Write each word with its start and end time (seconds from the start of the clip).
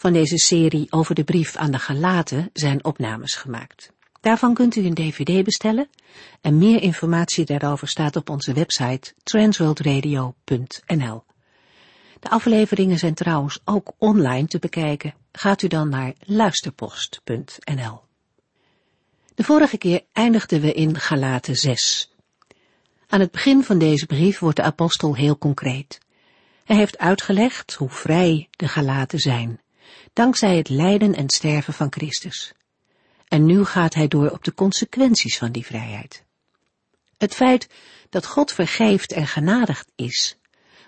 Van 0.00 0.12
deze 0.12 0.38
serie 0.38 0.86
over 0.90 1.14
de 1.14 1.24
brief 1.24 1.56
aan 1.56 1.70
de 1.70 1.78
Galaten 1.78 2.50
zijn 2.52 2.84
opnames 2.84 3.34
gemaakt. 3.34 3.92
Daarvan 4.20 4.54
kunt 4.54 4.76
u 4.76 4.84
een 4.84 4.94
dvd 4.94 5.44
bestellen 5.44 5.88
en 6.40 6.58
meer 6.58 6.82
informatie 6.82 7.44
daarover 7.44 7.88
staat 7.88 8.16
op 8.16 8.30
onze 8.30 8.52
website 8.52 9.14
transworldradio.nl. 9.22 11.24
De 12.20 12.30
afleveringen 12.30 12.98
zijn 12.98 13.14
trouwens 13.14 13.60
ook 13.64 13.92
online 13.98 14.46
te 14.46 14.58
bekijken. 14.58 15.14
Gaat 15.32 15.62
u 15.62 15.68
dan 15.68 15.88
naar 15.88 16.12
luisterpost.nl. 16.18 18.00
De 19.34 19.44
vorige 19.44 19.78
keer 19.78 20.02
eindigden 20.12 20.60
we 20.60 20.72
in 20.72 20.98
Galaten 20.98 21.54
6. 21.54 22.14
Aan 23.06 23.20
het 23.20 23.30
begin 23.30 23.64
van 23.64 23.78
deze 23.78 24.06
brief 24.06 24.38
wordt 24.38 24.56
de 24.56 24.62
apostel 24.62 25.16
heel 25.16 25.38
concreet. 25.38 25.98
Hij 26.64 26.76
heeft 26.76 26.98
uitgelegd 26.98 27.74
hoe 27.74 27.90
vrij 27.90 28.48
de 28.50 28.68
Galaten 28.68 29.18
zijn 29.18 29.60
dankzij 30.12 30.56
het 30.56 30.68
lijden 30.68 31.14
en 31.14 31.28
sterven 31.28 31.74
van 31.74 31.92
Christus. 31.92 32.52
En 33.28 33.44
nu 33.44 33.64
gaat 33.64 33.94
hij 33.94 34.08
door 34.08 34.30
op 34.30 34.44
de 34.44 34.54
consequenties 34.54 35.38
van 35.38 35.52
die 35.52 35.66
vrijheid. 35.66 36.24
Het 37.16 37.34
feit 37.34 37.68
dat 38.08 38.26
God 38.26 38.52
vergeeft 38.52 39.12
en 39.12 39.26
genadigd 39.26 39.92
is, 39.94 40.38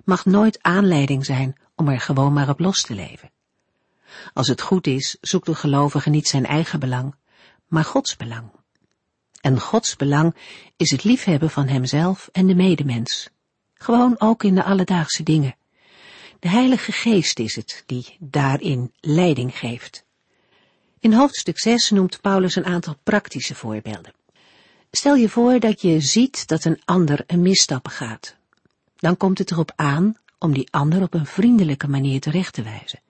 mag 0.05 0.25
nooit 0.25 0.63
aanleiding 0.63 1.25
zijn 1.25 1.57
om 1.77 1.89
er 1.89 2.01
gewoon 2.01 2.33
maar 2.33 2.49
op 2.49 2.59
los 2.59 2.83
te 2.83 2.95
leven. 2.95 3.31
Als 4.33 4.49
het 4.49 4.61
goed 4.61 4.87
is, 4.87 5.17
zoekt 5.21 5.47
de 5.47 5.55
gelovige 5.55 6.11
niet 6.11 6.29
zijn 6.29 6.47
eigen 6.47 6.81
belang, 6.81 7.15
maar 7.67 7.85
Gods 7.85 8.17
belang. 8.17 8.51
En 9.41 9.61
Gods 9.61 9.97
belang 9.97 10.37
is 10.77 10.91
het 10.91 11.05
liefhebben 11.05 11.51
van 11.51 11.67
hemzelf 11.67 12.29
en 12.33 12.47
de 12.47 12.55
medemens. 12.55 13.31
Gewoon 13.75 14.21
ook 14.21 14.43
in 14.43 14.55
de 14.55 14.65
alledaagse 14.65 15.23
dingen. 15.23 15.57
De 16.41 16.49
Heilige 16.49 16.93
Geest 16.93 17.39
is 17.39 17.57
het 17.57 17.83
die 17.87 18.17
daarin 18.19 18.93
leiding 19.01 19.59
geeft. 19.59 20.05
In 21.01 21.13
hoofdstuk 21.13 21.59
6 21.59 21.91
noemt 21.91 22.21
Paulus 22.21 22.57
een 22.57 22.65
aantal 22.65 22.97
praktische 23.03 23.55
voorbeelden. 23.55 24.13
Stel 24.91 25.15
je 25.15 25.29
voor 25.29 25.61
dat 25.61 25.81
je 25.81 26.01
ziet 26.01 26.47
dat 26.47 26.65
een 26.65 26.81
ander 26.85 27.25
een 27.27 27.43
misstap 27.43 27.89
gaat. 27.89 28.37
Dan 28.97 29.17
komt 29.17 29.39
het 29.39 29.51
erop 29.51 29.73
aan 29.77 30.17
om 30.39 30.53
die 30.53 30.69
ander 30.71 31.03
op 31.03 31.15
een 31.15 31.27
vriendelijke 31.27 31.89
manier 31.89 32.21
terecht 32.21 32.53
te 32.53 32.63
wijzen. 32.63 33.01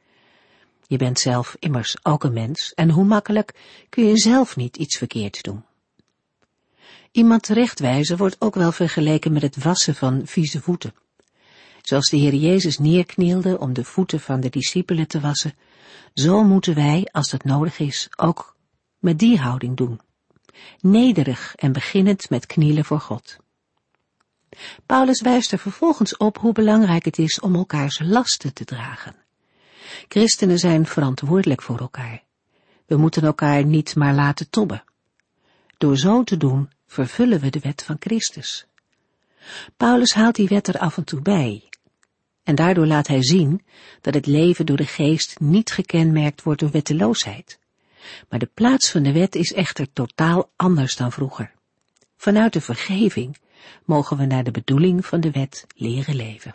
Je 0.86 0.96
bent 0.96 1.18
zelf 1.18 1.56
immers 1.58 1.96
ook 2.02 2.24
een 2.24 2.32
mens 2.32 2.72
en 2.74 2.90
hoe 2.90 3.04
makkelijk 3.04 3.54
kun 3.88 4.06
je 4.06 4.18
zelf 4.18 4.56
niet 4.56 4.76
iets 4.76 4.96
verkeerd 4.96 5.42
doen. 5.42 5.64
Iemand 7.10 7.42
terechtwijzen 7.42 8.16
wordt 8.16 8.36
ook 8.38 8.54
wel 8.54 8.72
vergeleken 8.72 9.32
met 9.32 9.42
het 9.42 9.62
wassen 9.62 9.94
van 9.94 10.22
vieze 10.26 10.60
voeten. 10.60 10.94
Zoals 11.82 12.08
de 12.08 12.16
Heer 12.16 12.34
Jezus 12.34 12.78
neerknielde 12.78 13.58
om 13.58 13.72
de 13.72 13.84
voeten 13.84 14.20
van 14.20 14.40
de 14.40 14.48
discipelen 14.48 15.08
te 15.08 15.20
wassen, 15.20 15.54
zo 16.14 16.42
moeten 16.44 16.74
wij, 16.74 17.08
als 17.12 17.30
dat 17.30 17.44
nodig 17.44 17.78
is, 17.78 18.08
ook 18.16 18.56
met 18.98 19.18
die 19.18 19.38
houding 19.38 19.76
doen. 19.76 20.00
Nederig 20.80 21.54
en 21.54 21.72
beginnend 21.72 22.30
met 22.30 22.46
knielen 22.46 22.84
voor 22.84 23.00
God. 23.00 23.36
Paulus 24.86 25.20
wijst 25.20 25.52
er 25.52 25.58
vervolgens 25.58 26.16
op 26.16 26.38
hoe 26.38 26.52
belangrijk 26.52 27.04
het 27.04 27.18
is 27.18 27.40
om 27.40 27.54
elkaars 27.54 28.00
lasten 28.02 28.54
te 28.54 28.64
dragen. 28.64 29.16
Christenen 30.08 30.58
zijn 30.58 30.86
verantwoordelijk 30.86 31.62
voor 31.62 31.78
elkaar. 31.78 32.22
We 32.86 32.96
moeten 32.96 33.22
elkaar 33.22 33.64
niet 33.64 33.96
maar 33.96 34.14
laten 34.14 34.50
tobben. 34.50 34.84
Door 35.78 35.96
zo 35.96 36.24
te 36.24 36.36
doen 36.36 36.70
vervullen 36.86 37.40
we 37.40 37.50
de 37.50 37.58
wet 37.58 37.82
van 37.82 37.96
Christus. 37.98 38.66
Paulus 39.76 40.12
haalt 40.12 40.34
die 40.34 40.48
wet 40.48 40.68
er 40.68 40.78
af 40.78 40.96
en 40.96 41.04
toe 41.04 41.20
bij, 41.20 41.69
en 42.50 42.56
daardoor 42.56 42.86
laat 42.86 43.06
hij 43.06 43.22
zien 43.22 43.62
dat 44.00 44.14
het 44.14 44.26
leven 44.26 44.66
door 44.66 44.76
de 44.76 44.86
geest 44.86 45.40
niet 45.40 45.70
gekenmerkt 45.70 46.42
wordt 46.42 46.60
door 46.60 46.70
wetteloosheid. 46.70 47.58
Maar 48.28 48.38
de 48.38 48.50
plaats 48.54 48.90
van 48.90 49.02
de 49.02 49.12
wet 49.12 49.34
is 49.34 49.52
echter 49.52 49.92
totaal 49.92 50.50
anders 50.56 50.96
dan 50.96 51.12
vroeger. 51.12 51.52
Vanuit 52.16 52.52
de 52.52 52.60
vergeving 52.60 53.36
mogen 53.84 54.16
we 54.16 54.26
naar 54.26 54.44
de 54.44 54.50
bedoeling 54.50 55.06
van 55.06 55.20
de 55.20 55.30
wet 55.30 55.66
leren 55.74 56.16
leven. 56.16 56.54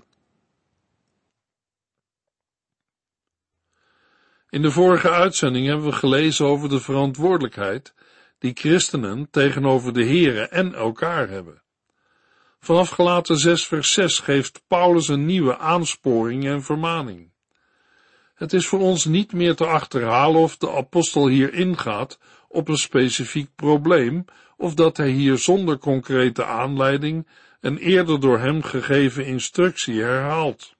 In 4.49 4.61
de 4.61 4.71
vorige 4.71 5.09
uitzending 5.09 5.67
hebben 5.67 5.85
we 5.85 5.91
gelezen 5.91 6.45
over 6.45 6.69
de 6.69 6.79
verantwoordelijkheid 6.79 7.93
die 8.39 8.53
christenen 8.53 9.27
tegenover 9.31 9.93
de 9.93 10.05
Here 10.05 10.47
en 10.47 10.73
elkaar 10.73 11.29
hebben. 11.29 11.61
Vanaf 12.65 12.89
gelaten 12.89 13.37
6 13.37 13.67
vers 13.67 13.93
6 13.93 14.19
geeft 14.19 14.63
Paulus 14.67 15.07
een 15.07 15.25
nieuwe 15.25 15.57
aansporing 15.57 16.45
en 16.45 16.63
vermaning. 16.63 17.31
Het 18.35 18.53
is 18.53 18.67
voor 18.67 18.79
ons 18.79 19.05
niet 19.05 19.33
meer 19.33 19.55
te 19.55 19.65
achterhalen 19.65 20.41
of 20.41 20.57
de 20.57 20.71
apostel 20.71 21.27
hier 21.27 21.53
ingaat 21.53 22.19
op 22.47 22.67
een 22.67 22.77
specifiek 22.77 23.49
probleem, 23.55 24.25
of 24.57 24.73
dat 24.73 24.97
hij 24.97 25.09
hier 25.09 25.37
zonder 25.37 25.77
concrete 25.77 26.45
aanleiding 26.45 27.27
een 27.61 27.77
eerder 27.77 28.19
door 28.19 28.39
hem 28.39 28.63
gegeven 28.63 29.25
instructie 29.25 30.01
herhaalt. 30.01 30.75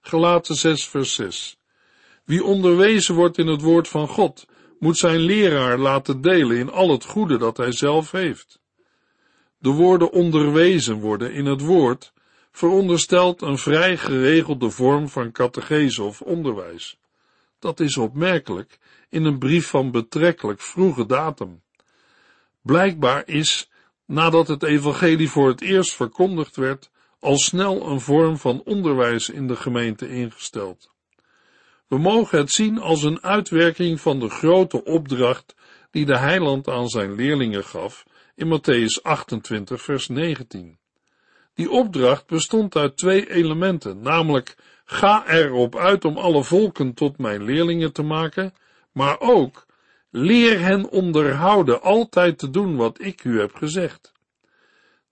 Gelaten 0.00 0.54
6 0.54 0.88
vers 0.88 1.14
6 1.14 1.58
Wie 2.24 2.44
onderwezen 2.44 3.14
wordt 3.14 3.38
in 3.38 3.46
het 3.46 3.60
woord 3.60 3.88
van 3.88 4.08
God, 4.08 4.46
moet 4.78 4.98
zijn 4.98 5.18
leraar 5.18 5.78
laten 5.78 6.20
delen 6.20 6.56
in 6.56 6.70
al 6.70 6.90
het 6.90 7.04
goede 7.04 7.38
dat 7.38 7.56
hij 7.56 7.72
zelf 7.72 8.10
heeft. 8.10 8.59
De 9.62 9.70
woorden 9.70 10.12
onderwezen 10.12 11.00
worden 11.00 11.32
in 11.32 11.46
het 11.46 11.60
woord 11.60 12.12
veronderstelt 12.52 13.42
een 13.42 13.58
vrij 13.58 13.96
geregelde 13.96 14.70
vorm 14.70 15.08
van 15.08 15.32
catechese 15.32 16.02
of 16.02 16.20
onderwijs. 16.20 16.98
Dat 17.58 17.80
is 17.80 17.96
opmerkelijk 17.96 18.78
in 19.08 19.24
een 19.24 19.38
brief 19.38 19.66
van 19.66 19.90
betrekkelijk 19.90 20.60
vroege 20.60 21.06
datum. 21.06 21.62
Blijkbaar 22.62 23.22
is, 23.26 23.70
nadat 24.06 24.48
het 24.48 24.62
evangelie 24.62 25.30
voor 25.30 25.48
het 25.48 25.60
eerst 25.60 25.94
verkondigd 25.94 26.56
werd, 26.56 26.90
al 27.18 27.38
snel 27.38 27.86
een 27.86 28.00
vorm 28.00 28.38
van 28.38 28.62
onderwijs 28.64 29.28
in 29.28 29.46
de 29.46 29.56
gemeente 29.56 30.08
ingesteld. 30.08 30.90
We 31.86 31.98
mogen 31.98 32.38
het 32.38 32.50
zien 32.50 32.78
als 32.78 33.02
een 33.02 33.22
uitwerking 33.22 34.00
van 34.00 34.20
de 34.20 34.28
grote 34.28 34.84
opdracht 34.84 35.54
die 35.90 36.06
de 36.06 36.18
heiland 36.18 36.68
aan 36.68 36.88
zijn 36.88 37.14
leerlingen 37.14 37.64
gaf 37.64 38.04
in 38.40 38.48
Matthäus 38.48 39.02
28, 39.02 39.82
vers 39.82 40.08
19. 40.08 40.78
Die 41.54 41.70
opdracht 41.70 42.26
bestond 42.26 42.76
uit 42.76 42.96
twee 42.96 43.30
elementen, 43.30 44.02
namelijk 44.02 44.56
ga 44.84 45.28
erop 45.28 45.76
uit 45.76 46.04
om 46.04 46.16
alle 46.16 46.44
volken 46.44 46.94
tot 46.94 47.18
mijn 47.18 47.42
leerlingen 47.42 47.92
te 47.92 48.02
maken, 48.02 48.54
maar 48.92 49.20
ook 49.20 49.66
leer 50.10 50.60
hen 50.60 50.90
onderhouden 50.90 51.82
altijd 51.82 52.38
te 52.38 52.50
doen 52.50 52.76
wat 52.76 53.00
ik 53.00 53.24
u 53.24 53.40
heb 53.40 53.54
gezegd. 53.54 54.12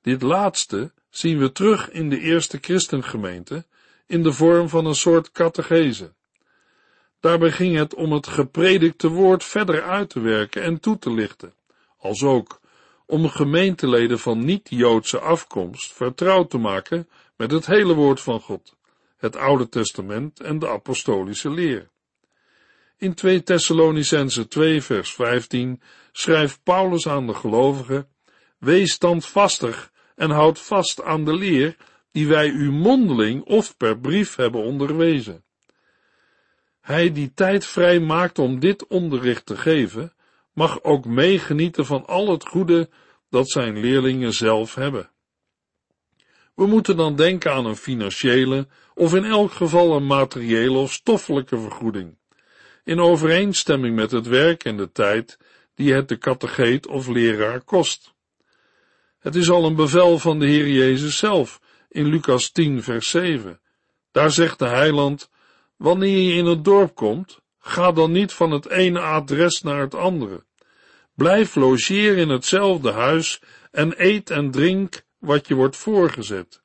Dit 0.03 0.23
laatste 0.23 0.93
zien 1.11 1.39
we 1.39 1.53
terug 1.53 1.91
in 1.91 2.09
de 2.09 2.21
eerste 2.21 2.59
christengemeente 2.61 3.65
in 4.07 4.23
de 4.23 4.33
vorm 4.33 4.69
van 4.69 4.87
een 4.87 4.95
soort 4.95 5.31
catechese. 5.33 6.13
Daarbij 7.21 7.51
ging 7.51 7.77
het 7.77 7.95
om 7.95 8.13
het 8.13 8.27
gepredikte 8.27 9.09
woord 9.09 9.45
verder 9.45 9.83
uit 9.83 10.11
te 10.11 10.21
werken 10.21 10.63
en 10.63 10.81
toe 10.81 10.99
te 10.99 11.13
lichten, 11.13 11.55
als 11.99 12.23
ook 12.23 12.61
om 13.09 13.29
gemeenteleden 13.29 14.19
van 14.19 14.45
niet-Joodse 14.45 15.19
afkomst 15.19 15.93
vertrouwd 15.93 16.51
te 16.51 16.59
maken 16.59 17.09
met 17.37 17.51
het 17.51 17.67
hele 17.67 17.95
woord 17.95 18.21
van 18.21 18.41
God, 18.41 18.77
het 19.17 19.37
Oude 19.37 19.69
Testament 19.69 20.41
en 20.41 20.59
de 20.59 20.69
apostolische 20.69 21.51
leer. 21.51 21.89
In 22.97 23.15
2 23.15 23.43
Thessalonicense 23.43 24.49
2 24.49 24.83
vers 24.83 25.15
15 25.15 25.81
schrijft 26.13 26.61
Paulus 26.63 27.09
aan 27.09 27.27
de 27.27 27.35
gelovigen, 27.35 28.09
wees 28.59 28.93
standvastig 28.93 29.93
en 30.15 30.31
houd 30.31 30.59
vast 30.59 31.03
aan 31.03 31.25
de 31.25 31.35
leer 31.35 31.77
die 32.13 32.29
wij 32.29 32.49
u 32.49 32.71
mondeling 32.71 33.45
of 33.45 33.77
per 33.77 33.99
brief 33.99 34.37
hebben 34.37 34.63
onderwezen. 34.63 35.45
Hij 36.81 37.13
die 37.13 37.33
tijd 37.35 37.67
vrij 37.67 38.01
maakt 38.01 38.39
om 38.39 38.61
dit 38.61 38.87
onderricht 38.87 39.47
te 39.47 39.57
geven, 39.57 40.13
mag 40.59 40.83
ook 40.83 41.05
meegenieten 41.05 41.87
van 41.87 42.07
al 42.07 42.31
het 42.31 42.47
goede 42.47 42.89
dat 43.31 43.51
zijn 43.51 43.81
leerlingen 43.81 44.33
zelf 44.33 44.75
hebben. 44.75 45.11
We 46.55 46.67
moeten 46.67 46.97
dan 46.97 47.17
denken 47.17 47.53
aan 47.53 47.67
een 47.67 47.77
financiële 47.77 48.67
of 48.95 49.15
in 49.15 49.25
elk 49.25 49.53
geval 49.53 49.97
een 49.97 50.07
materiële 50.07 50.79
of 50.79 50.93
stoffelijke 50.93 51.59
vergoeding, 51.59 52.19
in 52.85 53.01
overeenstemming 53.01 53.95
met 53.97 54.11
het 54.11 54.27
werk 54.27 54.65
en 54.65 54.77
de 54.77 54.93
tijd 54.93 55.39
die 55.75 55.93
het 55.93 56.09
de 56.09 56.17
kategeet 56.17 56.87
of 56.87 57.07
leraar 57.07 57.61
kost. 57.61 58.15
Het 59.19 59.35
is 59.35 59.51
al 59.51 59.65
een 59.65 59.77
bevel 59.77 60.19
van 60.19 60.39
de 60.39 60.47
Heer 60.47 60.69
Jezus 60.69 61.19
zelf 61.19 61.61
in 61.89 62.07
Lucas 62.07 62.51
10 62.51 62.83
vers 62.83 63.09
7. 63.11 63.61
Daar 64.11 64.31
zegt 64.31 64.59
de 64.59 64.69
heiland, 64.69 65.31
wanneer 65.77 66.19
je 66.19 66.33
in 66.33 66.47
het 66.47 66.65
dorp 66.65 66.95
komt, 66.95 67.41
ga 67.61 67.93
dan 67.93 68.13
niet 68.13 68.33
van 68.33 68.51
het 68.51 68.69
ene 68.69 69.01
adres 69.01 69.63
naar 69.63 69.81
het 69.81 69.95
andere. 69.95 70.45
Blijf 71.15 71.55
logeren 71.55 72.17
in 72.17 72.29
hetzelfde 72.29 72.93
huis 72.93 73.43
en 73.71 73.95
eet 73.97 74.31
en 74.31 74.51
drink 74.51 75.03
wat 75.19 75.49
je 75.49 75.55
wordt 75.55 75.77
voorgezet. 75.77 76.61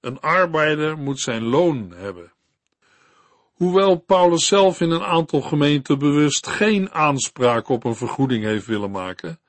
Een 0.00 0.20
arbeider 0.20 0.98
moet 0.98 1.20
zijn 1.20 1.42
loon 1.42 1.92
hebben. 1.96 2.32
Hoewel 3.52 3.96
Paulus 3.96 4.46
zelf 4.46 4.80
in 4.80 4.90
een 4.90 5.02
aantal 5.02 5.40
gemeenten 5.40 5.98
bewust 5.98 6.46
geen 6.46 6.90
aanspraak 6.90 7.68
op 7.68 7.84
een 7.84 7.96
vergoeding 7.96 8.44
heeft 8.44 8.66
willen 8.66 8.90
maken, 8.90 9.40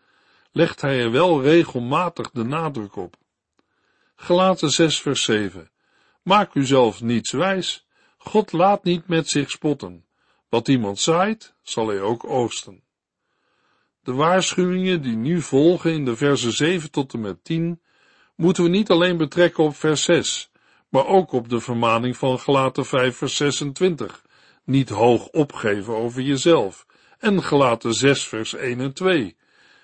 legt 0.51 0.81
hij 0.81 0.99
er 0.99 1.11
wel 1.11 1.41
regelmatig 1.41 2.31
de 2.31 2.43
nadruk 2.43 2.95
op. 2.95 3.15
Gelaten 4.15 4.69
6 4.69 5.01
vers 5.01 5.23
7 5.23 5.71
Maak 6.23 6.53
uzelf 6.55 7.01
niets 7.01 7.31
wijs, 7.31 7.85
God 8.17 8.51
laat 8.51 8.83
niet 8.83 9.07
met 9.07 9.29
zich 9.29 9.51
spotten. 9.51 10.05
Wat 10.53 10.67
iemand 10.67 10.99
zaait, 10.99 11.55
zal 11.61 11.87
hij 11.87 12.01
ook 12.01 12.23
oosten. 12.23 12.83
De 14.03 14.13
waarschuwingen 14.13 15.01
die 15.01 15.15
nu 15.15 15.41
volgen 15.41 15.91
in 15.91 16.05
de 16.05 16.15
versen 16.15 16.51
7 16.51 16.91
tot 16.91 17.13
en 17.13 17.21
met 17.21 17.43
10 17.43 17.81
moeten 18.35 18.63
we 18.63 18.69
niet 18.69 18.89
alleen 18.89 19.17
betrekken 19.17 19.63
op 19.63 19.75
vers 19.75 20.03
6, 20.03 20.51
maar 20.89 21.05
ook 21.05 21.31
op 21.31 21.49
de 21.49 21.59
vermaning 21.59 22.17
van 22.17 22.39
Gelaten 22.39 22.85
5 22.85 23.17
vers 23.17 23.35
26, 23.35 24.25
niet 24.63 24.89
hoog 24.89 25.27
opgeven 25.27 25.95
over 25.95 26.21
jezelf, 26.21 26.85
en 27.19 27.43
Gelaten 27.43 27.93
6 27.93 28.27
vers 28.27 28.53
1 28.53 28.79
en 28.79 28.93
2, 28.93 29.37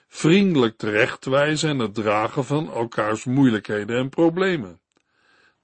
vriendelijk 0.07 0.77
terechtwijzen 0.77 1.69
en 1.69 1.79
het 1.79 1.93
dragen 1.93 2.45
van 2.45 2.73
elkaars 2.73 3.23
moeilijkheden 3.23 3.97
en 3.97 4.09
problemen. 4.09 4.79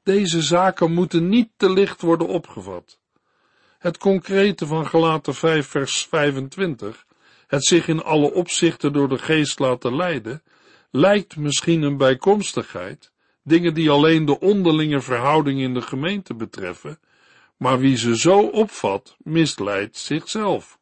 Deze 0.03 0.41
zaken 0.41 0.93
moeten 0.93 1.29
niet 1.29 1.49
te 1.57 1.69
licht 1.71 2.01
worden 2.01 2.27
opgevat. 2.27 3.03
Het 3.85 3.97
concrete 3.97 4.65
van 4.65 4.87
Gelaten 4.87 5.35
5 5.35 5.67
vers 5.67 6.05
25, 6.05 7.05
het 7.47 7.65
zich 7.65 7.87
in 7.87 8.03
alle 8.03 8.33
opzichten 8.33 8.93
door 8.93 9.09
de 9.09 9.17
geest 9.17 9.59
laten 9.59 9.95
leiden, 9.95 10.43
lijkt 10.91 11.35
misschien 11.35 11.81
een 11.81 11.97
bijkomstigheid, 11.97 13.11
dingen 13.43 13.73
die 13.73 13.89
alleen 13.89 14.25
de 14.25 14.39
onderlinge 14.39 15.01
verhouding 15.01 15.59
in 15.59 15.73
de 15.73 15.81
gemeente 15.81 16.35
betreffen, 16.35 16.99
maar 17.57 17.79
wie 17.79 17.97
ze 17.97 18.17
zo 18.17 18.39
opvat, 18.39 19.15
misleidt 19.19 19.97
zichzelf. 19.97 20.79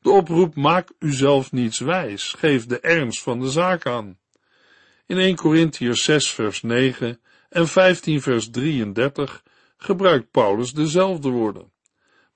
De 0.00 0.10
oproep 0.10 0.54
maak 0.54 0.88
uzelf 0.98 1.52
niets 1.52 1.78
wijs, 1.78 2.34
geeft 2.38 2.68
de 2.68 2.80
ernst 2.80 3.22
van 3.22 3.40
de 3.40 3.50
zaak 3.50 3.86
aan. 3.86 4.18
In 5.06 5.18
1 5.18 5.36
Corinthians 5.36 6.04
6 6.04 6.30
vers 6.30 6.62
9 6.62 7.20
en 7.48 7.68
15 7.68 8.22
vers 8.22 8.50
33 8.50 9.42
gebruikt 9.76 10.30
Paulus 10.30 10.72
dezelfde 10.72 11.28
woorden. 11.28 11.71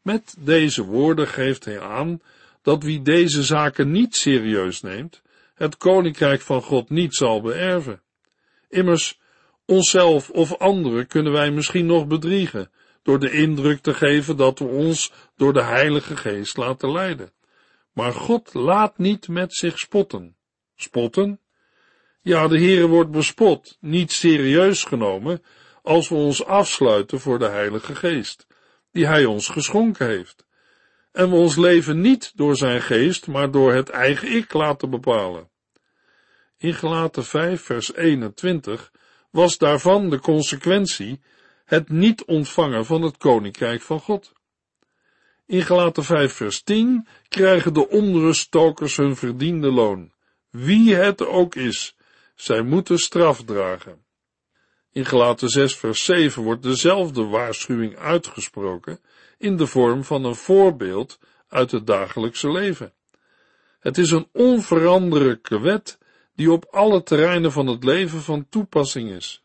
Met 0.06 0.36
deze 0.38 0.84
woorden 0.84 1.28
geeft 1.28 1.64
hij 1.64 1.80
aan 1.80 2.20
dat 2.62 2.82
wie 2.82 3.02
deze 3.02 3.42
zaken 3.42 3.90
niet 3.90 4.16
serieus 4.16 4.80
neemt, 4.80 5.22
het 5.54 5.76
koninkrijk 5.76 6.40
van 6.40 6.62
God 6.62 6.90
niet 6.90 7.14
zal 7.14 7.40
beërven. 7.40 8.02
Immers, 8.68 9.20
onszelf 9.64 10.30
of 10.30 10.58
anderen 10.58 11.06
kunnen 11.06 11.32
wij 11.32 11.50
misschien 11.50 11.86
nog 11.86 12.06
bedriegen, 12.06 12.70
door 13.02 13.18
de 13.18 13.30
indruk 13.30 13.80
te 13.80 13.94
geven 13.94 14.36
dat 14.36 14.58
we 14.58 14.64
ons 14.64 15.12
door 15.36 15.52
de 15.52 15.62
Heilige 15.62 16.16
Geest 16.16 16.56
laten 16.56 16.92
leiden. 16.92 17.32
Maar 17.92 18.12
God 18.12 18.54
laat 18.54 18.98
niet 18.98 19.28
met 19.28 19.54
zich 19.54 19.78
spotten. 19.78 20.36
Spotten? 20.76 21.40
Ja, 22.22 22.48
de 22.48 22.58
Heere 22.58 22.86
wordt 22.86 23.10
bespot, 23.10 23.76
niet 23.80 24.12
serieus 24.12 24.84
genomen, 24.84 25.42
als 25.82 26.08
we 26.08 26.14
ons 26.14 26.44
afsluiten 26.44 27.20
voor 27.20 27.38
de 27.38 27.48
Heilige 27.48 27.94
Geest, 27.94 28.45
die 28.96 29.06
Hij 29.06 29.24
ons 29.24 29.48
geschonken 29.48 30.06
heeft. 30.06 30.46
En 31.12 31.30
we 31.30 31.36
ons 31.36 31.56
leven 31.56 32.00
niet 32.00 32.32
door 32.36 32.56
Zijn 32.56 32.82
Geest, 32.82 33.26
maar 33.26 33.50
door 33.50 33.72
het 33.72 33.88
eigen 33.88 34.32
ik 34.32 34.52
laten 34.52 34.90
bepalen. 34.90 35.50
In 36.58 36.74
Gelaten 36.74 37.24
5 37.24 37.62
vers 37.62 37.94
21 37.94 38.92
was 39.30 39.58
daarvan 39.58 40.10
de 40.10 40.20
consequentie 40.20 41.20
het 41.64 41.88
niet 41.88 42.24
ontvangen 42.24 42.86
van 42.86 43.02
het 43.02 43.16
Koninkrijk 43.16 43.82
van 43.82 44.00
God. 44.00 44.32
In 45.46 45.62
Gelaten 45.62 46.04
5 46.04 46.32
vers 46.32 46.62
10 46.62 47.06
krijgen 47.28 47.74
de 47.74 47.88
onruststokers 47.88 48.96
hun 48.96 49.16
verdiende 49.16 49.70
loon. 49.70 50.12
Wie 50.50 50.94
het 50.94 51.26
ook 51.26 51.54
is, 51.54 51.96
zij 52.34 52.62
moeten 52.62 52.98
straf 52.98 53.44
dragen. 53.44 54.05
In 54.96 55.04
Gelaten 55.04 55.48
6 55.48 55.76
vers 55.76 56.04
7 56.04 56.42
wordt 56.42 56.62
dezelfde 56.62 57.24
waarschuwing 57.24 57.96
uitgesproken 57.96 59.00
in 59.38 59.56
de 59.56 59.66
vorm 59.66 60.04
van 60.04 60.24
een 60.24 60.34
voorbeeld 60.34 61.18
uit 61.48 61.70
het 61.70 61.86
dagelijkse 61.86 62.50
leven. 62.50 62.92
Het 63.80 63.98
is 63.98 64.10
een 64.10 64.28
onveranderlijke 64.32 65.60
wet 65.60 65.98
die 66.34 66.52
op 66.52 66.66
alle 66.70 67.02
terreinen 67.02 67.52
van 67.52 67.66
het 67.66 67.84
leven 67.84 68.20
van 68.20 68.46
toepassing 68.48 69.10
is. 69.10 69.42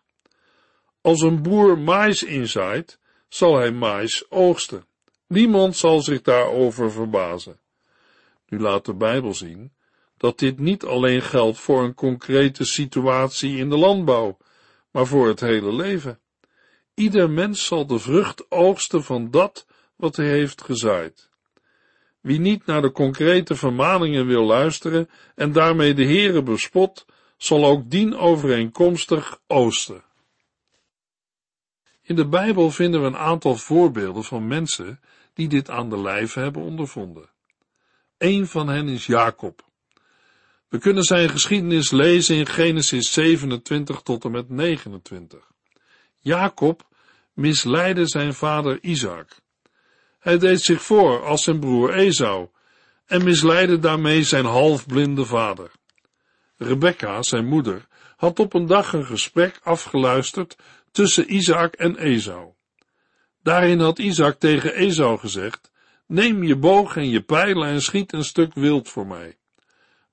Als 1.01 1.21
een 1.21 1.41
boer 1.41 1.77
mais 1.77 2.23
inzaait, 2.23 2.99
zal 3.29 3.57
hij 3.57 3.71
mais 3.71 4.25
oogsten. 4.29 4.85
Niemand 5.27 5.77
zal 5.77 6.01
zich 6.01 6.21
daarover 6.21 6.91
verbazen. 6.91 7.59
Nu 8.47 8.59
laat 8.59 8.85
de 8.85 8.93
Bijbel 8.93 9.33
zien 9.33 9.73
dat 10.17 10.39
dit 10.39 10.59
niet 10.59 10.83
alleen 10.83 11.21
geldt 11.21 11.59
voor 11.59 11.83
een 11.83 11.95
concrete 11.95 12.65
situatie 12.65 13.57
in 13.57 13.69
de 13.69 13.77
landbouw, 13.77 14.37
maar 14.91 15.05
voor 15.05 15.27
het 15.27 15.39
hele 15.39 15.73
leven. 15.73 16.19
Ieder 16.93 17.29
mens 17.29 17.65
zal 17.65 17.87
de 17.87 17.99
vrucht 17.99 18.51
oogsten 18.51 19.03
van 19.03 19.31
dat 19.31 19.65
wat 19.95 20.15
hij 20.15 20.27
heeft 20.27 20.61
gezaaid. 20.61 21.29
Wie 22.21 22.39
niet 22.39 22.65
naar 22.65 22.81
de 22.81 22.91
concrete 22.91 23.55
vermaningen 23.55 24.27
wil 24.27 24.43
luisteren 24.43 25.09
en 25.35 25.51
daarmee 25.51 25.93
de 25.93 26.05
Heere 26.05 26.43
bespot, 26.43 27.05
zal 27.37 27.65
ook 27.65 27.89
dien 27.89 28.15
overeenkomstig 28.15 29.39
oosten. 29.47 30.03
In 32.01 32.15
de 32.15 32.27
Bijbel 32.27 32.71
vinden 32.71 33.01
we 33.01 33.07
een 33.07 33.17
aantal 33.17 33.55
voorbeelden 33.55 34.23
van 34.23 34.47
mensen 34.47 34.99
die 35.33 35.47
dit 35.47 35.69
aan 35.69 35.89
de 35.89 36.01
lijve 36.01 36.39
hebben 36.39 36.61
ondervonden. 36.61 37.29
Een 38.17 38.47
van 38.47 38.67
hen 38.67 38.87
is 38.87 39.05
Jacob. 39.05 39.70
We 40.71 40.77
kunnen 40.77 41.03
zijn 41.03 41.29
geschiedenis 41.29 41.91
lezen 41.91 42.35
in 42.35 42.45
Genesis 42.45 43.13
27 43.13 44.01
tot 44.01 44.23
en 44.25 44.31
met 44.31 44.49
29. 44.49 45.51
Jacob 46.19 46.87
misleidde 47.33 48.07
zijn 48.07 48.33
vader 48.33 48.83
Isaac. 48.83 49.41
Hij 50.19 50.37
deed 50.37 50.61
zich 50.61 50.81
voor 50.81 51.23
als 51.23 51.43
zijn 51.43 51.59
broer 51.59 51.93
Esau 51.93 52.49
en 53.05 53.23
misleidde 53.23 53.79
daarmee 53.79 54.23
zijn 54.23 54.45
halfblinde 54.45 55.25
vader. 55.25 55.71
Rebecca, 56.57 57.21
zijn 57.21 57.45
moeder, 57.45 57.87
had 58.15 58.39
op 58.39 58.53
een 58.53 58.65
dag 58.65 58.93
een 58.93 59.05
gesprek 59.05 59.59
afgeluisterd 59.63 60.57
tussen 60.91 61.33
Isaac 61.33 61.73
en 61.73 61.97
Esau. 61.97 62.53
Daarin 63.43 63.79
had 63.79 63.99
Isaac 63.99 64.39
tegen 64.39 64.73
Esau 64.73 65.17
gezegd, 65.17 65.71
neem 66.07 66.43
je 66.43 66.55
boog 66.55 66.97
en 66.97 67.09
je 67.09 67.21
pijlen 67.21 67.67
en 67.67 67.81
schiet 67.81 68.13
een 68.13 68.25
stuk 68.25 68.53
wild 68.53 68.89
voor 68.89 69.07
mij. 69.07 69.39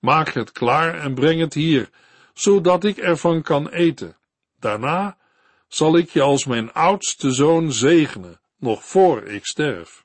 Maak 0.01 0.29
het 0.29 0.53
klaar 0.53 1.01
en 1.01 1.15
breng 1.15 1.41
het 1.41 1.55
hier, 1.55 1.91
zodat 2.35 2.85
ik 2.85 2.97
ervan 2.97 3.43
kan 3.43 3.69
eten. 3.69 4.17
Daarna 4.59 5.17
zal 5.69 5.97
ik 5.97 6.11
je 6.11 6.21
als 6.21 6.45
mijn 6.45 6.73
oudste 6.73 7.33
zoon 7.33 7.73
zegenen, 7.73 8.41
nog 8.57 8.85
voor 8.85 9.23
ik 9.23 9.47
sterf. 9.47 10.05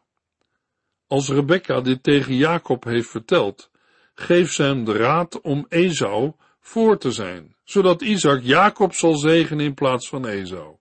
Als 1.07 1.29
Rebecca 1.29 1.81
dit 1.81 2.03
tegen 2.03 2.35
Jacob 2.35 2.83
heeft 2.83 3.09
verteld, 3.09 3.71
geeft 4.15 4.53
ze 4.53 4.63
hem 4.63 4.85
de 4.85 4.93
raad 4.93 5.41
om 5.41 5.65
Esau 5.69 6.33
voor 6.59 6.97
te 6.97 7.11
zijn, 7.11 7.55
zodat 7.63 8.01
Isaac 8.01 8.41
Jacob 8.41 8.93
zal 8.93 9.15
zegenen 9.15 9.65
in 9.65 9.73
plaats 9.73 10.09
van 10.09 10.27
Esau. 10.27 10.75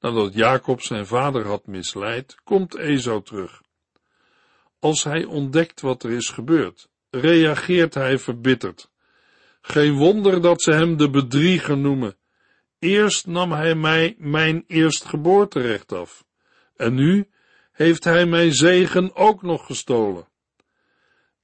Nadat 0.00 0.34
Jacob 0.34 0.82
zijn 0.82 1.06
vader 1.06 1.46
had 1.46 1.66
misleid, 1.66 2.36
komt 2.44 2.76
Esau 2.76 3.22
terug. 3.22 3.62
Als 4.78 5.04
hij 5.04 5.24
ontdekt 5.24 5.80
wat 5.80 6.02
er 6.02 6.10
is 6.10 6.28
gebeurd, 6.28 6.88
reageert 7.14 7.94
hij 7.94 8.18
verbitterd. 8.18 8.90
Geen 9.60 9.92
wonder 9.92 10.42
dat 10.42 10.62
ze 10.62 10.72
hem 10.72 10.96
de 10.96 11.10
bedrieger 11.10 11.78
noemen. 11.78 12.16
Eerst 12.78 13.26
nam 13.26 13.52
hij 13.52 13.74
mij 13.74 14.14
mijn 14.18 14.64
eerstgeboorterecht 14.66 15.92
af, 15.92 16.24
en 16.76 16.94
nu 16.94 17.28
heeft 17.72 18.04
hij 18.04 18.26
mijn 18.26 18.52
zegen 18.52 19.16
ook 19.16 19.42
nog 19.42 19.66
gestolen. 19.66 20.28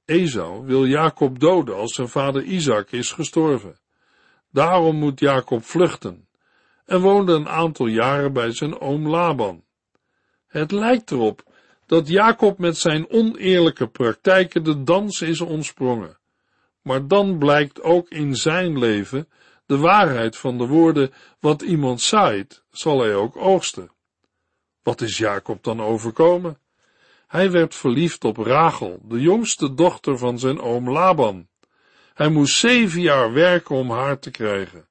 Esau 0.05 0.65
wil 0.65 0.85
Jacob 0.85 1.39
doden 1.39 1.75
als 1.75 1.93
zijn 1.93 2.09
vader 2.09 2.43
Isaac 2.43 2.91
is 2.91 3.11
gestorven. 3.11 3.79
Daarom 4.51 4.95
moet 4.95 5.19
Jacob 5.19 5.63
vluchten 5.63 6.27
en 6.85 7.01
woonde 7.01 7.33
een 7.33 7.49
aantal 7.49 7.87
jaren 7.87 8.33
bij 8.33 8.51
zijn 8.51 8.79
oom 8.79 9.07
Laban. 9.07 9.63
Het 10.47 10.71
lijkt 10.71 11.11
erop 11.11 11.43
dat 11.91 12.07
Jacob 12.07 12.57
met 12.57 12.77
zijn 12.77 13.09
oneerlijke 13.09 13.87
praktijken 13.87 14.63
de 14.63 14.83
dans 14.83 15.21
is 15.21 15.41
ontsprongen, 15.41 16.17
Maar 16.81 17.07
dan 17.07 17.37
blijkt 17.37 17.81
ook 17.81 18.09
in 18.09 18.35
zijn 18.35 18.79
leven 18.79 19.29
de 19.65 19.77
waarheid 19.77 20.37
van 20.37 20.57
de 20.57 20.67
woorden, 20.67 21.13
wat 21.39 21.61
iemand 21.61 22.01
zaait, 22.01 22.63
zal 22.69 23.01
hij 23.01 23.15
ook 23.15 23.37
oogsten. 23.37 23.91
Wat 24.83 25.01
is 25.01 25.17
Jacob 25.17 25.63
dan 25.63 25.81
overkomen? 25.81 26.57
Hij 27.27 27.51
werd 27.51 27.75
verliefd 27.75 28.23
op 28.23 28.37
Rachel, 28.37 28.99
de 29.03 29.21
jongste 29.21 29.73
dochter 29.73 30.17
van 30.17 30.39
zijn 30.39 30.61
oom 30.61 30.89
Laban. 30.89 31.47
Hij 32.13 32.29
moest 32.29 32.57
zeven 32.57 33.01
jaar 33.01 33.33
werken 33.33 33.75
om 33.75 33.89
haar 33.89 34.19
te 34.19 34.31
krijgen. 34.31 34.87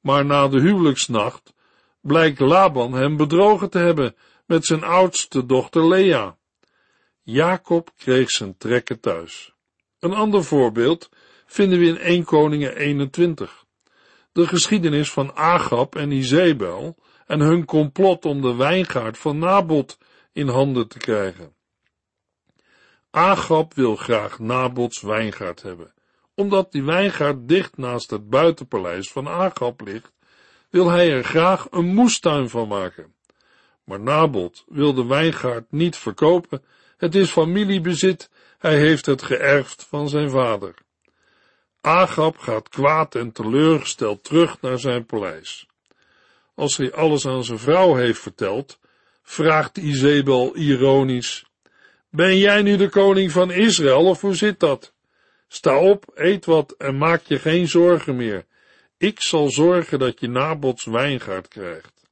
Maar 0.00 0.24
na 0.24 0.48
de 0.48 0.60
huwelijksnacht 0.60 1.54
blijkt 2.00 2.40
Laban 2.40 2.92
hem 2.92 3.16
bedrogen 3.16 3.70
te 3.70 3.78
hebben 3.78 4.14
met 4.46 4.66
zijn 4.66 4.82
oudste 4.82 5.46
dochter 5.46 5.88
Lea. 5.88 6.36
Jacob 7.22 7.92
kreeg 7.96 8.30
zijn 8.30 8.56
trekken 8.56 9.00
thuis. 9.00 9.54
Een 9.98 10.12
ander 10.12 10.44
voorbeeld 10.44 11.08
vinden 11.46 11.78
we 11.78 11.86
in 11.86 11.98
1 11.98 12.24
Koningen 12.24 12.76
21. 12.76 13.64
De 14.32 14.46
geschiedenis 14.46 15.10
van 15.10 15.36
Agab 15.36 15.96
en 15.96 16.10
Izebel 16.10 16.96
en 17.26 17.40
hun 17.40 17.64
complot 17.64 18.24
om 18.24 18.40
de 18.40 18.54
wijngaard 18.54 19.18
van 19.18 19.38
Nabot 19.38 19.98
in 20.32 20.48
handen 20.48 20.88
te 20.88 20.98
krijgen. 20.98 21.54
Agab 23.10 23.74
wil 23.74 23.96
graag 23.96 24.38
Nabots 24.38 25.00
wijngaard 25.00 25.62
hebben. 25.62 25.94
Omdat 26.34 26.72
die 26.72 26.84
wijngaard 26.84 27.48
dicht 27.48 27.76
naast 27.76 28.10
het 28.10 28.28
buitenpaleis 28.28 29.10
van 29.10 29.28
Agab 29.28 29.80
ligt, 29.80 30.12
wil 30.70 30.88
hij 30.88 31.12
er 31.12 31.24
graag 31.24 31.66
een 31.70 31.94
moestuin 31.94 32.48
van 32.48 32.68
maken. 32.68 33.14
Maar 33.84 34.00
Nabot 34.00 34.64
wil 34.68 34.94
de 34.94 35.06
wijngaard 35.06 35.64
niet 35.70 35.96
verkopen, 35.96 36.64
het 36.96 37.14
is 37.14 37.30
familiebezit, 37.30 38.30
hij 38.58 38.78
heeft 38.78 39.06
het 39.06 39.22
geërfd 39.22 39.84
van 39.88 40.08
zijn 40.08 40.30
vader. 40.30 40.74
Agab 41.80 42.38
gaat 42.38 42.68
kwaad 42.68 43.14
en 43.14 43.32
teleurgesteld 43.32 44.24
terug 44.24 44.60
naar 44.60 44.78
zijn 44.78 45.06
paleis. 45.06 45.66
Als 46.54 46.76
hij 46.76 46.92
alles 46.92 47.26
aan 47.26 47.44
zijn 47.44 47.58
vrouw 47.58 47.94
heeft 47.94 48.20
verteld, 48.20 48.78
vraagt 49.22 49.78
Izebel 49.78 50.56
ironisch, 50.56 51.44
ben 52.10 52.38
jij 52.38 52.62
nu 52.62 52.76
de 52.76 52.88
koning 52.88 53.32
van 53.32 53.50
Israël 53.50 54.06
of 54.06 54.20
hoe 54.20 54.34
zit 54.34 54.60
dat? 54.60 54.92
Sta 55.48 55.78
op, 55.78 56.04
eet 56.14 56.44
wat 56.44 56.74
en 56.78 56.98
maak 56.98 57.22
je 57.22 57.38
geen 57.38 57.68
zorgen 57.68 58.16
meer. 58.16 58.44
Ik 58.98 59.20
zal 59.22 59.50
zorgen 59.50 59.98
dat 59.98 60.20
je 60.20 60.28
Nabots 60.28 60.84
wijngaard 60.84 61.48
krijgt. 61.48 62.03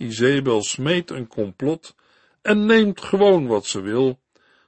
Izebel 0.00 0.62
smeet 0.62 1.10
een 1.10 1.26
complot 1.26 1.94
en 2.42 2.66
neemt 2.66 3.00
gewoon 3.00 3.46
wat 3.46 3.66
ze 3.66 3.80
wil. 3.80 4.20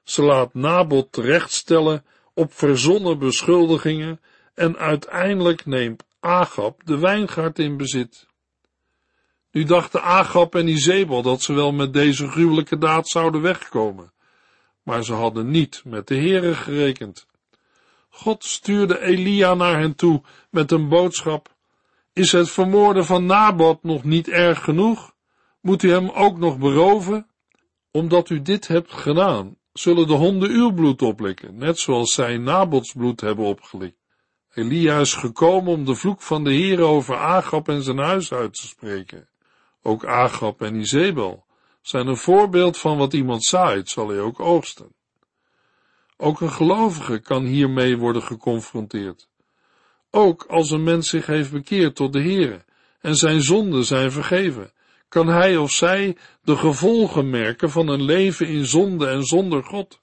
Ze 0.03 0.23
laat 0.23 0.55
Nabot 0.55 1.13
terechtstellen 1.13 2.05
op 2.35 2.53
verzonnen 2.53 3.19
beschuldigingen 3.19 4.21
en 4.55 4.77
uiteindelijk 4.77 5.67
neemt 5.67 6.05
Agab 6.21 6.81
de 6.85 6.99
wijngaard 6.99 7.59
in 7.59 7.77
bezit. 7.77 8.27
Nu 9.51 9.65
dachten 9.65 10.03
Agab 10.03 10.55
en 10.55 10.69
Izebel 10.69 11.23
dat 11.23 11.43
ze 11.43 11.53
wel 11.53 11.73
met 11.73 11.93
deze 11.93 12.29
gruwelijke 12.29 12.79
daad 12.79 13.09
zouden 13.09 13.43
wegkomen, 13.43 14.13
maar 14.83 15.05
ze 15.05 15.13
hadden 15.13 15.51
niet 15.51 15.83
met 15.85 16.07
de 16.07 16.15
Heere 16.15 16.55
gerekend. 16.55 17.27
God 18.09 18.45
stuurde 18.45 19.01
Elia 19.01 19.55
naar 19.55 19.79
hen 19.79 19.95
toe 19.95 20.23
met 20.51 20.71
een 20.71 20.89
boodschap. 20.89 21.55
Is 22.13 22.33
het 22.33 22.51
vermoorden 22.51 23.05
van 23.05 23.27
Nabot 23.27 23.83
nog 23.83 24.05
niet 24.05 24.29
erg 24.29 24.65
genoeg? 24.65 25.12
Moet 25.63 25.83
u 25.83 25.91
hem 25.91 26.11
ook 26.11 26.39
nog 26.39 26.59
beroven? 26.59 27.27
Omdat 27.91 28.31
u 28.31 28.43
dit 28.43 28.69
hebt 28.69 28.93
gedaan, 28.93 29.57
zullen 29.73 30.07
de 30.07 30.13
honden 30.13 30.51
uw 30.51 30.73
bloed 30.73 31.03
oplikken, 31.03 31.57
net 31.57 31.79
zoals 31.79 32.15
zij 32.15 32.39
Nabots 32.39 32.93
bloed 32.93 33.21
hebben 33.21 33.45
opgelikt. 33.45 34.01
Elia 34.55 34.99
is 34.99 35.15
gekomen 35.15 35.73
om 35.73 35.85
de 35.85 35.95
vloek 35.95 36.23
van 36.23 36.45
de 36.45 36.53
Heer 36.53 36.81
over 36.81 37.17
Agab 37.17 37.69
en 37.69 37.83
zijn 37.83 37.99
huis 37.99 38.33
uit 38.33 38.55
te 38.55 38.67
spreken. 38.67 39.29
Ook 39.83 40.05
Agab 40.05 40.63
en 40.63 40.75
Izebel 40.75 41.45
zijn 41.81 42.07
een 42.07 42.17
voorbeeld 42.17 42.79
van 42.79 42.97
wat 42.97 43.13
iemand 43.13 43.45
zaait, 43.45 43.89
zal 43.89 44.09
hij 44.09 44.21
ook 44.21 44.41
oogsten. 44.41 44.95
Ook 46.17 46.41
een 46.41 46.53
gelovige 46.53 47.19
kan 47.19 47.45
hiermee 47.45 47.97
worden 47.97 48.23
geconfronteerd. 48.23 49.29
Ook 50.11 50.45
als 50.45 50.71
een 50.71 50.83
mens 50.83 51.09
zich 51.09 51.27
heeft 51.27 51.53
bekeerd 51.53 51.95
tot 51.95 52.13
de 52.13 52.23
Heere 52.23 52.65
en 53.01 53.17
zijn 53.17 53.43
zonden 53.43 53.85
zijn 53.85 54.13
vergeven, 54.13 54.73
kan 55.13 55.29
hij 55.29 55.57
of 55.57 55.71
zij 55.71 56.17
de 56.43 56.57
gevolgen 56.57 57.31
merken 57.31 57.71
van 57.71 57.89
een 57.89 58.03
leven 58.03 58.49
in 58.49 58.65
zonde 58.65 59.07
en 59.07 59.25
zonder 59.25 59.65
God. 59.65 60.01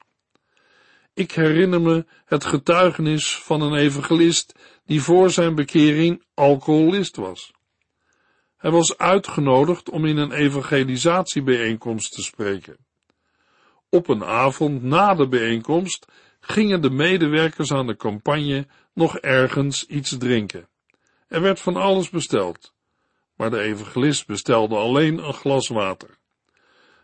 Ik 1.13 1.31
herinner 1.31 1.81
me 1.81 2.05
het 2.25 2.45
getuigenis 2.45 3.35
van 3.35 3.61
een 3.61 3.75
evangelist 3.75 4.55
die 4.85 5.01
voor 5.01 5.29
zijn 5.29 5.55
bekering 5.55 6.23
alcoholist 6.33 7.15
was. 7.15 7.51
Hij 8.57 8.71
was 8.71 8.97
uitgenodigd 8.97 9.89
om 9.89 10.05
in 10.05 10.17
een 10.17 10.31
evangelisatiebijeenkomst 10.31 12.13
te 12.13 12.21
spreken. 12.21 12.77
Op 13.89 14.07
een 14.07 14.23
avond 14.23 14.83
na 14.83 15.15
de 15.15 15.27
bijeenkomst 15.27 16.05
gingen 16.39 16.81
de 16.81 16.89
medewerkers 16.89 17.71
aan 17.71 17.87
de 17.87 17.95
campagne 17.95 18.67
nog 18.93 19.17
ergens 19.17 19.85
iets 19.85 20.17
drinken. 20.17 20.67
Er 21.27 21.41
werd 21.41 21.59
van 21.59 21.75
alles 21.75 22.09
besteld, 22.09 22.73
maar 23.39 23.49
de 23.49 23.59
evangelist 23.59 24.27
bestelde 24.27 24.75
alleen 24.75 25.17
een 25.17 25.33
glas 25.33 25.67
water. 25.67 26.09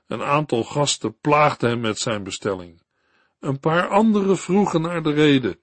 Een 0.07 0.21
aantal 0.21 0.63
gasten 0.63 1.19
plaagden 1.19 1.69
hem 1.69 1.79
met 1.79 1.99
zijn 1.99 2.23
bestelling. 2.23 2.81
Een 3.39 3.59
paar 3.59 3.87
anderen 3.87 4.37
vroegen 4.37 4.81
naar 4.81 5.03
de 5.03 5.11
reden. 5.11 5.59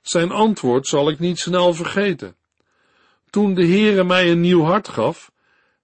Zijn 0.00 0.30
antwoord 0.30 0.86
zal 0.86 1.08
ik 1.08 1.18
niet 1.18 1.38
snel 1.38 1.74
vergeten. 1.74 2.36
Toen 3.30 3.54
de 3.54 3.66
Heere 3.66 4.04
mij 4.04 4.30
een 4.30 4.40
nieuw 4.40 4.62
hart 4.62 4.88
gaf, 4.88 5.32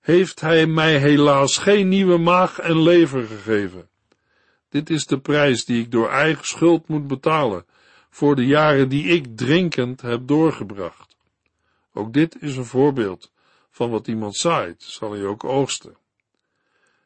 heeft 0.01 0.41
hij 0.41 0.67
mij 0.67 0.99
helaas 0.99 1.59
geen 1.59 1.89
nieuwe 1.89 2.19
maag 2.19 2.59
en 2.59 2.83
lever 2.83 3.27
gegeven. 3.27 3.89
Dit 4.69 4.91
is 4.91 5.07
de 5.07 5.19
prijs 5.19 5.65
die 5.65 5.83
ik 5.83 5.91
door 5.91 6.09
eigen 6.09 6.47
schuld 6.47 6.89
moet 6.89 7.07
betalen 7.07 7.67
voor 8.11 8.37
de 8.37 8.47
jaren 8.47 8.89
die 8.89 9.05
ik 9.05 9.37
drinkend 9.37 10.01
heb 10.01 10.27
doorgebracht. 10.27 11.17
Ook 11.93 12.13
dit 12.13 12.43
is 12.43 12.57
een 12.57 12.65
voorbeeld 12.65 13.31
van 13.71 13.91
wat 13.91 14.07
iemand 14.07 14.37
zaait, 14.37 14.83
zal 14.83 15.13
hij 15.13 15.25
ook 15.25 15.45
oogsten. 15.45 15.97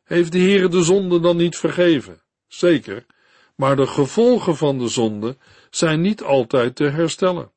Heeft 0.04 0.32
de 0.32 0.38
Heere 0.38 0.68
de 0.68 0.82
zonde 0.82 1.20
dan 1.20 1.36
niet 1.36 1.56
vergeven? 1.56 2.22
Zeker, 2.46 3.06
maar 3.54 3.76
de 3.76 3.86
gevolgen 3.86 4.56
van 4.56 4.78
de 4.78 4.88
zonde 4.88 5.36
zijn 5.70 6.00
niet 6.00 6.22
altijd 6.22 6.76
te 6.76 6.84
herstellen. 6.84 7.52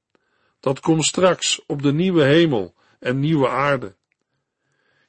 Dat 0.59 0.79
komt 0.79 1.05
straks 1.05 1.61
op 1.65 1.81
de 1.81 1.93
nieuwe 1.93 2.23
hemel 2.23 2.73
en 2.99 3.19
nieuwe 3.19 3.49
aarde. 3.49 3.95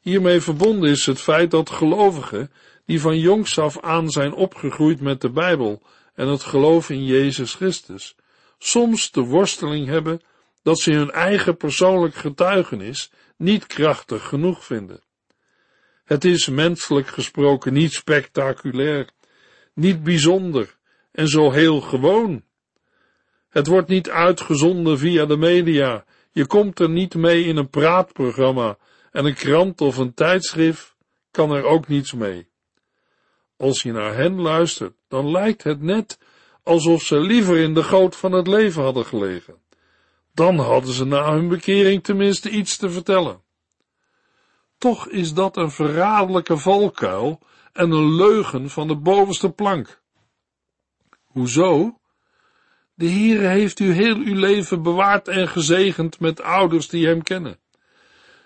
Hiermee 0.01 0.41
verbonden 0.41 0.91
is 0.91 1.07
het 1.07 1.21
feit 1.21 1.51
dat 1.51 1.71
gelovigen, 1.71 2.53
die 2.85 3.01
van 3.01 3.19
jongs 3.19 3.59
af 3.59 3.81
aan 3.81 4.11
zijn 4.11 4.33
opgegroeid 4.33 5.01
met 5.01 5.21
de 5.21 5.31
Bijbel 5.31 5.83
en 6.15 6.29
het 6.29 6.43
geloof 6.43 6.91
in 6.91 7.05
Jezus 7.05 7.55
Christus, 7.55 8.17
soms 8.59 9.11
de 9.11 9.21
worsteling 9.21 9.87
hebben 9.87 10.21
dat 10.69 10.81
ze 10.81 10.93
hun 10.93 11.11
eigen 11.11 11.57
persoonlijk 11.57 12.15
getuigenis 12.15 13.11
niet 13.37 13.67
krachtig 13.67 14.29
genoeg 14.29 14.65
vinden. 14.65 15.03
Het 16.05 16.25
is 16.25 16.49
menselijk 16.49 17.07
gesproken 17.07 17.73
niet 17.73 17.93
spectaculair, 17.93 19.11
niet 19.75 20.03
bijzonder 20.03 20.77
en 21.13 21.29
zo 21.29 21.51
heel 21.51 21.81
gewoon. 21.81 22.43
Het 23.49 23.67
wordt 23.67 23.89
niet 23.89 24.11
uitgezonden 24.11 24.99
via 24.99 25.27
de 25.27 25.37
media, 25.37 26.05
je 26.33 26.47
komt 26.47 26.81
er 26.81 26.91
niet 26.91 27.15
mee 27.15 27.45
in 27.45 27.57
een 27.57 27.71
praatprogramma 27.71 28.79
en 29.11 29.25
een 29.25 29.35
krant 29.35 29.81
of 29.81 29.97
een 29.97 30.15
tijdschrift 30.15 30.97
kan 31.31 31.51
er 31.51 31.65
ook 31.65 31.89
niets 31.89 32.13
mee. 32.13 32.49
Als 33.57 33.83
je 33.83 33.93
naar 33.93 34.15
hen 34.15 34.41
luistert, 34.41 34.95
dan 35.09 35.31
lijkt 35.31 35.63
het 35.63 35.81
net 35.81 36.19
alsof 36.63 37.03
ze 37.03 37.21
liever 37.21 37.57
in 37.57 37.75
de 37.75 37.83
goot 37.83 38.17
van 38.17 38.33
het 38.33 38.47
leven 38.47 38.83
hadden 38.83 39.05
gelegen. 39.05 39.67
Dan 40.39 40.59
hadden 40.59 40.93
ze 40.93 41.05
na 41.05 41.33
hun 41.33 41.49
bekering 41.49 42.05
tenminste 42.05 42.51
iets 42.51 42.77
te 42.77 42.91
vertellen. 42.91 43.43
Toch 44.79 45.09
is 45.09 45.35
dat 45.35 45.57
een 45.57 45.71
verraderlijke 45.71 46.57
valkuil 46.57 47.41
en 47.73 47.91
een 47.91 48.15
leugen 48.15 48.71
van 48.71 48.89
de 48.89 48.97
bovenste 48.97 49.51
plank. 49.51 50.03
Hoezo? 51.25 51.99
De 52.95 53.09
Heere 53.11 53.47
heeft 53.47 53.79
u 53.79 53.93
heel 53.93 54.17
uw 54.17 54.35
leven 54.35 54.83
bewaard 54.83 55.29
en 55.29 55.49
gezegend 55.49 56.21
met 56.21 56.41
ouders 56.41 56.89
die 56.89 57.07
hem 57.07 57.23
kennen. 57.23 57.59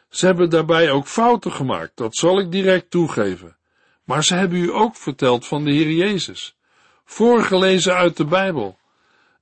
Ze 0.09 0.27
hebben 0.27 0.51
daarbij 0.51 0.91
ook 0.91 1.07
fouten 1.07 1.53
gemaakt, 1.53 1.97
dat 1.97 2.17
zal 2.17 2.39
ik 2.39 2.51
direct 2.51 2.91
toegeven. 2.91 3.57
Maar 4.05 4.25
ze 4.25 4.35
hebben 4.35 4.59
u 4.59 4.73
ook 4.73 4.97
verteld 4.97 5.47
van 5.47 5.65
de 5.65 5.71
Heer 5.71 5.91
Jezus, 5.91 6.57
voorgelezen 7.05 7.95
uit 7.95 8.17
de 8.17 8.25
Bijbel. 8.25 8.81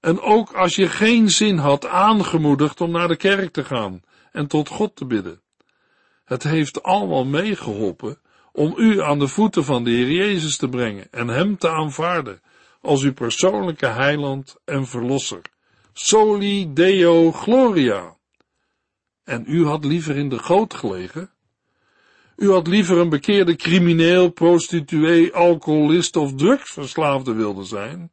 En 0.00 0.20
ook 0.20 0.52
als 0.52 0.74
je 0.74 0.88
geen 0.88 1.30
zin 1.30 1.58
had, 1.58 1.86
aangemoedigd 1.86 2.80
om 2.80 2.90
naar 2.90 3.08
de 3.08 3.16
kerk 3.16 3.52
te 3.52 3.64
gaan 3.64 4.02
en 4.32 4.46
tot 4.46 4.68
God 4.68 4.96
te 4.96 5.06
bidden. 5.06 5.40
Het 6.24 6.42
heeft 6.42 6.82
allemaal 6.82 7.24
meegeholpen 7.24 8.18
om 8.52 8.74
u 8.76 9.02
aan 9.02 9.18
de 9.18 9.28
voeten 9.28 9.64
van 9.64 9.84
de 9.84 9.90
Heer 9.90 10.10
Jezus 10.10 10.56
te 10.56 10.68
brengen 10.68 11.06
en 11.10 11.28
Hem 11.28 11.58
te 11.58 11.70
aanvaarden 11.70 12.40
als 12.80 13.02
uw 13.02 13.12
persoonlijke 13.12 13.86
heiland 13.86 14.56
en 14.64 14.86
verlosser, 14.86 15.42
Soli 15.92 16.72
Deo 16.72 17.32
Gloria. 17.32 18.16
En 19.24 19.44
u 19.46 19.66
had 19.66 19.84
liever 19.84 20.16
in 20.16 20.28
de 20.28 20.38
goot 20.38 20.74
gelegen? 20.74 21.30
U 22.36 22.50
had 22.50 22.66
liever 22.66 22.98
een 22.98 23.08
bekeerde 23.08 23.56
crimineel, 23.56 24.30
prostituee, 24.30 25.34
alcoholist 25.34 26.16
of 26.16 26.34
drugsverslaafde 26.34 27.32
wilde 27.32 27.64
zijn? 27.64 28.12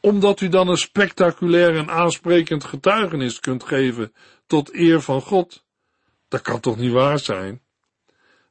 Omdat 0.00 0.40
u 0.40 0.48
dan 0.48 0.68
een 0.68 0.76
spectaculair 0.76 1.76
en 1.76 1.90
aansprekend 1.90 2.64
getuigenis 2.64 3.40
kunt 3.40 3.64
geven 3.64 4.12
tot 4.46 4.74
eer 4.74 5.00
van 5.00 5.20
God? 5.20 5.64
Dat 6.28 6.42
kan 6.42 6.60
toch 6.60 6.76
niet 6.76 6.92
waar 6.92 7.18
zijn? 7.18 7.62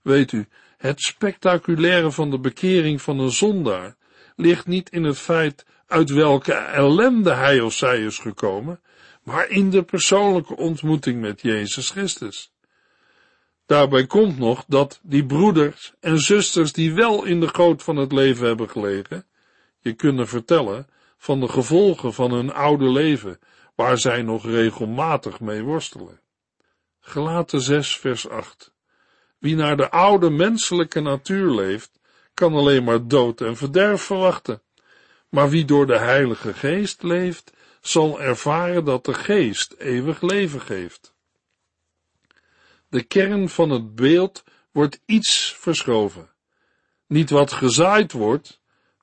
Weet 0.01 0.31
u, 0.31 0.47
het 0.77 1.01
spectaculaire 1.01 2.11
van 2.11 2.29
de 2.29 2.39
bekering 2.39 3.01
van 3.01 3.19
een 3.19 3.31
zondaar 3.31 3.95
ligt 4.35 4.67
niet 4.67 4.89
in 4.89 5.03
het 5.03 5.17
feit 5.17 5.65
uit 5.87 6.09
welke 6.09 6.53
ellende 6.53 7.33
hij 7.33 7.59
of 7.61 7.73
zij 7.73 7.99
is 7.99 8.17
gekomen, 8.17 8.81
maar 9.23 9.49
in 9.49 9.69
de 9.69 9.83
persoonlijke 9.83 10.55
ontmoeting 10.55 11.21
met 11.21 11.41
Jezus 11.41 11.89
Christus. 11.89 12.51
Daarbij 13.65 14.05
komt 14.05 14.37
nog 14.37 14.65
dat 14.67 14.99
die 15.03 15.25
broeders 15.25 15.93
en 15.99 16.19
zusters 16.19 16.73
die 16.73 16.93
wel 16.93 17.23
in 17.23 17.39
de 17.39 17.47
goot 17.47 17.83
van 17.83 17.95
het 17.95 18.11
leven 18.11 18.47
hebben 18.47 18.69
gelegen, 18.69 19.25
je 19.79 19.93
kunnen 19.93 20.27
vertellen 20.27 20.87
van 21.19 21.39
de 21.39 21.47
gevolgen 21.47 22.13
van 22.13 22.31
hun 22.31 22.53
oude 22.53 22.89
leven, 22.89 23.39
waar 23.75 23.97
zij 23.97 24.21
nog 24.21 24.45
regelmatig 24.45 25.39
mee 25.39 25.63
worstelen. 25.63 26.21
Gelaten 26.99 27.61
6 27.61 27.97
vers 27.97 28.29
8 28.29 28.73
Wie 29.37 29.55
naar 29.55 29.77
de 29.77 29.89
oude 29.91 30.29
menselijke 30.29 30.99
natuur 30.99 31.51
leeft, 31.51 31.99
kan 32.33 32.53
alleen 32.53 32.83
maar 32.83 33.07
dood 33.07 33.41
en 33.41 33.57
verderf 33.57 34.01
verwachten. 34.01 34.61
Maar 35.29 35.49
wie 35.49 35.65
door 35.65 35.85
de 35.85 35.97
Heilige 35.97 36.53
Geest 36.53 37.03
leeft, 37.03 37.53
zal 37.81 38.21
ervaren 38.21 38.85
dat 38.85 39.05
de 39.05 39.13
Geest 39.13 39.75
eeuwig 39.77 40.21
leven 40.21 40.61
geeft. 40.61 41.13
De 42.87 43.03
kern 43.03 43.49
van 43.49 43.69
het 43.69 43.95
beeld 43.95 44.43
wordt 44.71 45.01
iets 45.05 45.55
verschoven. 45.57 46.29
Niet 47.07 47.29
wat 47.29 47.51
gezaaid 47.51 48.11
wordt, 48.11 48.58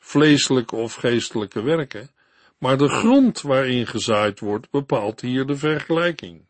vleeselijke 0.06 0.76
of 0.76 0.94
geestelijke 0.94 1.62
werken, 1.62 2.10
maar 2.58 2.78
de 2.78 2.88
grond 2.88 3.40
waarin 3.40 3.86
gezaaid 3.86 4.40
wordt 4.40 4.70
bepaalt 4.70 5.20
hier 5.20 5.46
de 5.46 5.56
vergelijking. 5.56 6.46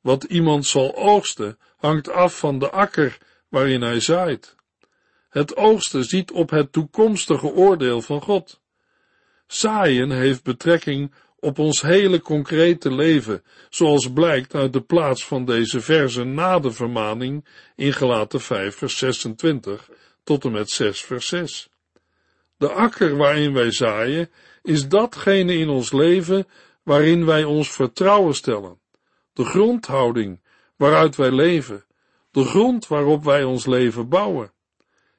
Wat 0.00 0.24
iemand 0.24 0.66
zal 0.66 0.96
oogsten 0.96 1.58
hangt 1.76 2.10
af 2.10 2.38
van 2.38 2.58
de 2.58 2.70
akker 2.70 3.18
waarin 3.48 3.82
hij 3.82 4.00
zaait. 4.00 4.56
Het 5.28 5.56
oogsten 5.56 6.04
ziet 6.04 6.30
op 6.30 6.50
het 6.50 6.72
toekomstige 6.72 7.46
oordeel 7.46 8.02
van 8.02 8.22
God. 8.22 8.60
Zaaien 9.46 10.10
heeft 10.10 10.42
betrekking 10.42 11.14
op 11.40 11.58
ons 11.58 11.82
hele 11.82 12.20
concrete 12.20 12.94
leven, 12.94 13.42
zoals 13.68 14.12
blijkt 14.12 14.54
uit 14.54 14.72
de 14.72 14.82
plaats 14.82 15.24
van 15.26 15.44
deze 15.44 15.80
verse 15.80 16.24
na 16.24 16.58
de 16.58 16.72
vermaning 16.72 17.44
in 17.76 17.92
Gelaten 17.92 18.40
5 18.40 18.76
vers 18.76 18.98
26 18.98 19.90
tot 20.24 20.44
en 20.44 20.52
met 20.52 20.70
6 20.70 21.00
vers 21.00 21.26
6. 21.26 21.68
De 22.58 22.68
akker 22.68 23.16
waarin 23.16 23.52
wij 23.52 23.70
zaaien 23.70 24.30
is 24.62 24.88
datgene 24.88 25.54
in 25.54 25.68
ons 25.68 25.92
leven 25.92 26.46
waarin 26.82 27.24
wij 27.24 27.44
ons 27.44 27.72
vertrouwen 27.72 28.34
stellen, 28.34 28.80
de 29.32 29.44
grondhouding 29.44 30.40
waaruit 30.76 31.16
wij 31.16 31.30
leven, 31.30 31.84
de 32.30 32.44
grond 32.44 32.86
waarop 32.86 33.24
wij 33.24 33.44
ons 33.44 33.66
leven 33.66 34.08
bouwen. 34.08 34.52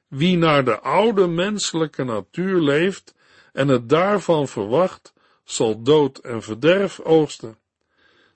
Wie 0.08 0.36
naar 0.36 0.64
de 0.64 0.80
oude 0.80 1.26
menselijke 1.26 2.04
natuur 2.04 2.60
leeft 2.60 3.14
en 3.52 3.68
het 3.68 3.88
daarvan 3.88 4.48
verwacht, 4.48 5.12
zal 5.44 5.82
dood 5.82 6.18
en 6.18 6.42
verderf 6.42 7.00
oogsten. 7.00 7.58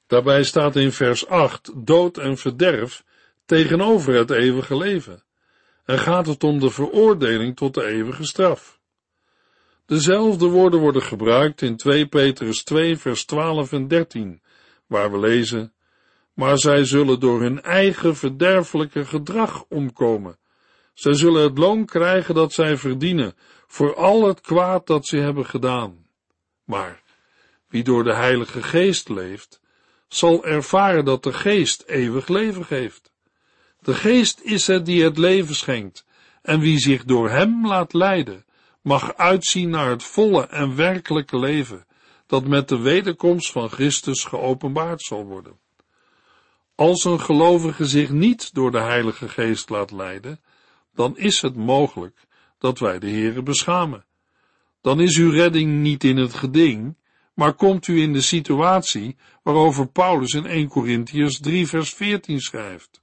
Daarbij 0.06 0.44
staat 0.44 0.76
in 0.76 0.92
vers 0.92 1.26
8 1.26 1.72
dood 1.74 2.18
en 2.18 2.38
verderf 2.38 3.04
tegenover 3.44 4.14
het 4.14 4.30
eeuwige 4.30 4.76
leven. 4.76 5.22
En 5.84 5.98
gaat 5.98 6.26
het 6.26 6.44
om 6.44 6.60
de 6.60 6.70
veroordeling 6.70 7.56
tot 7.56 7.74
de 7.74 7.86
eeuwige 7.86 8.24
straf. 8.24 8.82
Dezelfde 9.86 10.46
woorden 10.46 10.80
worden 10.80 11.02
gebruikt 11.02 11.62
in 11.62 11.76
2 11.76 12.06
Petrus 12.06 12.62
2 12.62 12.96
vers 12.96 13.24
12 13.24 13.72
en 13.72 13.88
13, 13.88 14.42
waar 14.86 15.12
we 15.12 15.18
lezen, 15.18 15.72
maar 16.34 16.58
zij 16.58 16.84
zullen 16.84 17.20
door 17.20 17.40
hun 17.40 17.62
eigen 17.62 18.16
verderfelijke 18.16 19.04
gedrag 19.04 19.64
omkomen. 19.68 20.38
Zij 20.94 21.14
zullen 21.14 21.42
het 21.42 21.58
loon 21.58 21.84
krijgen 21.84 22.34
dat 22.34 22.52
zij 22.52 22.76
verdienen 22.76 23.34
voor 23.66 23.94
al 23.94 24.26
het 24.26 24.40
kwaad 24.40 24.86
dat 24.86 25.06
ze 25.06 25.16
hebben 25.16 25.46
gedaan. 25.46 26.06
Maar 26.64 27.02
wie 27.68 27.84
door 27.84 28.04
de 28.04 28.14
Heilige 28.14 28.62
Geest 28.62 29.08
leeft, 29.08 29.60
zal 30.08 30.44
ervaren 30.44 31.04
dat 31.04 31.22
de 31.22 31.32
Geest 31.32 31.82
eeuwig 31.86 32.28
leven 32.28 32.64
geeft. 32.64 33.12
De 33.80 33.94
Geest 33.94 34.40
is 34.40 34.66
het 34.66 34.86
die 34.86 35.04
het 35.04 35.18
leven 35.18 35.54
schenkt, 35.54 36.04
en 36.42 36.60
wie 36.60 36.78
zich 36.78 37.04
door 37.04 37.30
Hem 37.30 37.66
laat 37.66 37.92
leiden, 37.92 38.44
mag 38.84 39.16
uitzien 39.16 39.70
naar 39.70 39.90
het 39.90 40.02
volle 40.02 40.46
en 40.46 40.76
werkelijke 40.76 41.38
leven, 41.38 41.86
dat 42.26 42.46
met 42.46 42.68
de 42.68 42.78
wederkomst 42.78 43.52
van 43.52 43.68
Christus 43.68 44.24
geopenbaard 44.24 45.02
zal 45.02 45.24
worden. 45.24 45.58
Als 46.74 47.04
een 47.04 47.20
gelovige 47.20 47.84
zich 47.84 48.10
niet 48.10 48.54
door 48.54 48.70
de 48.70 48.80
Heilige 48.80 49.28
Geest 49.28 49.70
laat 49.70 49.90
leiden, 49.90 50.40
dan 50.94 51.16
is 51.16 51.40
het 51.40 51.56
mogelijk 51.56 52.26
dat 52.58 52.78
wij 52.78 52.98
de 52.98 53.10
Heere 53.10 53.42
beschamen. 53.42 54.04
Dan 54.80 55.00
is 55.00 55.16
uw 55.16 55.30
redding 55.30 55.80
niet 55.80 56.04
in 56.04 56.16
het 56.16 56.34
geding, 56.34 56.96
maar 57.34 57.54
komt 57.54 57.86
u 57.86 58.00
in 58.00 58.12
de 58.12 58.20
situatie 58.20 59.16
waarover 59.42 59.86
Paulus 59.88 60.32
in 60.32 60.46
1 60.46 60.68
Corinthians 60.68 61.40
3 61.40 61.66
vers 61.66 61.94
14 61.94 62.40
schrijft. 62.40 63.02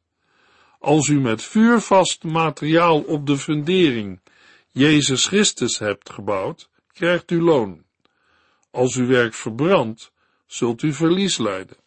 Als 0.80 1.08
u 1.08 1.20
met 1.20 1.44
vuurvast 1.44 2.24
materiaal 2.24 3.00
op 3.02 3.28
de 3.28 3.38
fundering 3.38 4.20
Jezus 4.71 5.27
Christus 5.27 5.79
hebt 5.79 6.10
gebouwd, 6.10 6.69
krijgt 6.93 7.31
u 7.31 7.41
loon. 7.41 7.84
Als 8.69 8.95
uw 8.95 9.07
werk 9.07 9.34
verbrandt, 9.34 10.12
zult 10.45 10.81
u 10.81 10.93
verlies 10.93 11.38
lijden. 11.38 11.77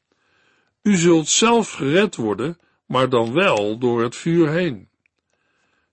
U 0.82 0.96
zult 0.96 1.28
zelf 1.28 1.72
gered 1.72 2.16
worden, 2.16 2.58
maar 2.86 3.08
dan 3.08 3.32
wel 3.32 3.78
door 3.78 4.02
het 4.02 4.16
vuur 4.16 4.50
heen. 4.50 4.88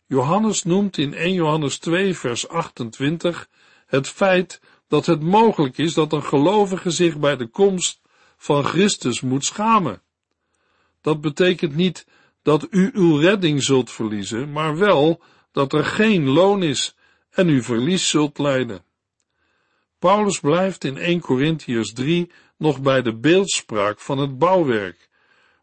Johannes 0.05 0.63
noemt 0.63 0.97
in 0.97 1.13
1 1.13 1.33
Johannes 1.33 1.77
2 1.77 2.17
vers 2.17 2.47
28 2.47 3.49
het 3.85 4.07
feit 4.07 4.61
dat 4.87 5.05
het 5.05 5.21
mogelijk 5.21 5.77
is 5.77 5.93
dat 5.93 6.13
een 6.13 6.23
gelovige 6.23 6.89
zich 6.89 7.19
bij 7.19 7.35
de 7.35 7.47
komst 7.47 8.01
van 8.37 8.63
Christus 8.63 9.21
moet 9.21 9.45
schamen. 9.45 10.01
Dat 11.01 11.21
betekent 11.21 11.75
niet 11.75 12.05
dat 12.41 12.67
u 12.69 12.89
uw 12.93 13.17
redding 13.17 13.63
zult 13.63 13.91
verliezen, 13.91 14.51
maar 14.51 14.77
wel 14.77 15.21
dat 15.51 15.73
er 15.73 15.85
geen 15.85 16.29
loon 16.29 16.63
is 16.63 16.95
en 17.29 17.49
u 17.49 17.63
verlies 17.63 18.09
zult 18.09 18.37
lijden. 18.37 18.83
Paulus 19.99 20.39
blijft 20.39 20.83
in 20.83 20.97
1 20.97 21.19
Corinthians 21.19 21.93
3 21.93 22.31
nog 22.57 22.81
bij 22.81 23.01
de 23.01 23.15
beeldspraak 23.15 23.99
van 23.99 24.17
het 24.17 24.37
bouwwerk, 24.37 25.09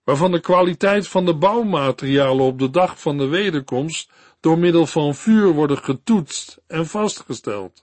waarvan 0.05 0.33
de 0.33 0.41
kwaliteit 0.41 1.09
van 1.09 1.25
de 1.25 1.35
bouwmaterialen 1.35 2.45
op 2.45 2.59
de 2.59 2.71
dag 2.71 3.01
van 3.01 3.19
de 3.19 3.27
wederkomst 3.27 4.11
door 4.41 4.59
middel 4.59 4.87
van 4.87 5.15
vuur 5.15 5.53
worden 5.53 5.79
getoetst 5.79 6.61
en 6.67 6.87
vastgesteld. 6.87 7.83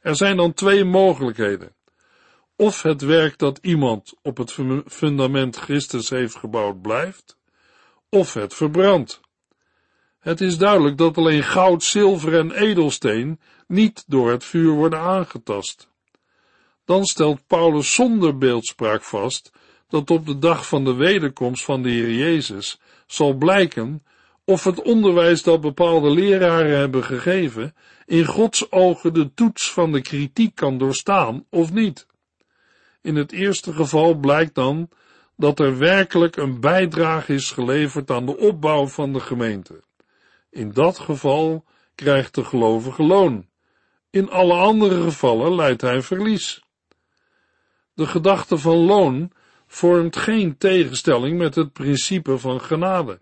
Er 0.00 0.16
zijn 0.16 0.36
dan 0.36 0.54
twee 0.54 0.84
mogelijkheden. 0.84 1.74
Of 2.56 2.82
het 2.82 3.02
werk 3.02 3.38
dat 3.38 3.58
iemand 3.62 4.14
op 4.22 4.36
het 4.36 4.56
fundament 4.86 5.56
Christus 5.56 6.10
heeft 6.10 6.36
gebouwd 6.36 6.82
blijft, 6.82 7.36
of 8.08 8.34
het 8.34 8.54
verbrandt. 8.54 9.20
Het 10.20 10.40
is 10.40 10.58
duidelijk 10.58 10.98
dat 10.98 11.18
alleen 11.18 11.42
goud, 11.42 11.82
zilver 11.82 12.38
en 12.38 12.50
edelsteen 12.50 13.40
niet 13.66 14.04
door 14.06 14.30
het 14.30 14.44
vuur 14.44 14.72
worden 14.72 14.98
aangetast. 14.98 15.88
Dan 16.84 17.04
stelt 17.04 17.46
Paulus 17.46 17.94
zonder 17.94 18.38
beeldspraak 18.38 19.02
vast 19.02 19.52
dat 19.88 20.10
op 20.10 20.26
de 20.26 20.38
dag 20.38 20.68
van 20.68 20.84
de 20.84 20.94
wederkomst 20.94 21.64
van 21.64 21.82
de 21.82 21.88
Heer 21.88 22.12
Jezus 22.12 22.80
zal 23.06 23.34
blijken 23.34 24.02
of 24.44 24.64
het 24.64 24.82
onderwijs 24.82 25.42
dat 25.42 25.60
bepaalde 25.60 26.10
leraren 26.10 26.78
hebben 26.78 27.04
gegeven 27.04 27.74
in 28.06 28.24
Gods 28.24 28.72
ogen 28.72 29.14
de 29.14 29.34
toets 29.34 29.72
van 29.72 29.92
de 29.92 30.00
kritiek 30.00 30.54
kan 30.54 30.78
doorstaan 30.78 31.46
of 31.50 31.72
niet. 31.72 32.06
In 33.02 33.16
het 33.16 33.32
eerste 33.32 33.72
geval 33.72 34.14
blijkt 34.14 34.54
dan 34.54 34.88
dat 35.36 35.58
er 35.58 35.78
werkelijk 35.78 36.36
een 36.36 36.60
bijdrage 36.60 37.34
is 37.34 37.50
geleverd 37.50 38.10
aan 38.10 38.26
de 38.26 38.36
opbouw 38.36 38.86
van 38.86 39.12
de 39.12 39.20
gemeente. 39.20 39.82
In 40.50 40.72
dat 40.72 40.98
geval 40.98 41.64
krijgt 41.94 42.34
de 42.34 42.44
gelovige 42.44 43.02
loon. 43.02 43.48
In 44.10 44.30
alle 44.30 44.54
andere 44.54 45.02
gevallen 45.02 45.54
leidt 45.54 45.80
hij 45.80 46.02
verlies. 46.02 46.62
De 47.94 48.06
gedachte 48.06 48.58
van 48.58 48.76
loon 48.76 49.32
vormt 49.66 50.16
geen 50.16 50.56
tegenstelling 50.58 51.38
met 51.38 51.54
het 51.54 51.72
principe 51.72 52.38
van 52.38 52.60
genade. 52.60 53.20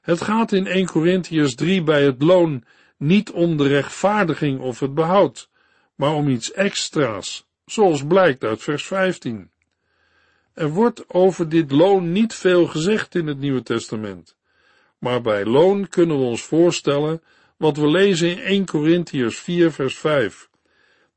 Het 0.00 0.20
gaat 0.20 0.52
in 0.52 0.66
1 0.66 0.86
Corinthians 0.86 1.54
3 1.54 1.82
bij 1.82 2.04
het 2.04 2.22
loon 2.22 2.64
niet 2.96 3.30
om 3.30 3.56
de 3.56 3.68
rechtvaardiging 3.68 4.60
of 4.60 4.80
het 4.80 4.94
behoud, 4.94 5.50
maar 5.94 6.14
om 6.14 6.28
iets 6.28 6.52
extra's, 6.52 7.46
zoals 7.64 8.06
blijkt 8.06 8.44
uit 8.44 8.62
vers 8.62 8.86
15. 8.86 9.50
Er 10.52 10.68
wordt 10.68 11.04
over 11.08 11.48
dit 11.48 11.70
loon 11.70 12.12
niet 12.12 12.34
veel 12.34 12.66
gezegd 12.66 13.14
in 13.14 13.26
het 13.26 13.38
Nieuwe 13.38 13.62
Testament, 13.62 14.36
maar 14.98 15.20
bij 15.20 15.44
loon 15.44 15.88
kunnen 15.88 16.18
we 16.18 16.24
ons 16.24 16.42
voorstellen 16.42 17.22
wat 17.56 17.76
we 17.76 17.88
lezen 17.88 18.30
in 18.30 18.38
1 18.38 18.66
Corinthiërs 18.66 19.38
4 19.38 19.72
vers 19.72 19.98
5. 19.98 20.48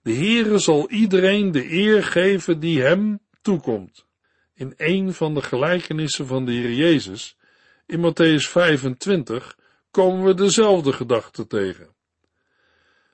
De 0.02 0.14
Heere 0.14 0.58
zal 0.58 0.90
iedereen 0.90 1.52
de 1.52 1.72
eer 1.72 2.04
geven 2.04 2.60
die 2.60 2.82
hem 2.82 3.20
toekomt. 3.42 4.06
In 4.54 4.74
een 4.78 5.14
van 5.14 5.34
de 5.34 5.42
gelijkenissen 5.42 6.28
van 6.28 6.46
de 6.46 6.52
Heer 6.52 6.74
Jezus, 6.74 7.38
in 7.86 8.00
Matthäus 8.00 8.50
25, 8.50 9.58
komen 9.92 10.26
we 10.26 10.34
dezelfde 10.34 10.94
gedachte 10.94 11.48
tegen. 11.48 11.96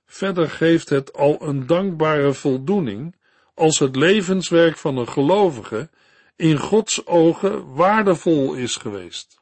Verder 0.06 0.50
geeft 0.50 0.90
het 0.90 1.14
al 1.14 1.42
een 1.42 1.66
dankbare 1.66 2.34
voldoening 2.34 3.16
als 3.54 3.80
het 3.80 3.96
levenswerk 3.96 4.78
van 4.78 4.98
een 4.98 5.10
gelovige 5.10 5.90
in 6.36 6.58
Gods 6.58 7.06
ogen 7.06 7.74
waardevol 7.74 8.54
is 8.54 8.76
geweest. 8.76 9.37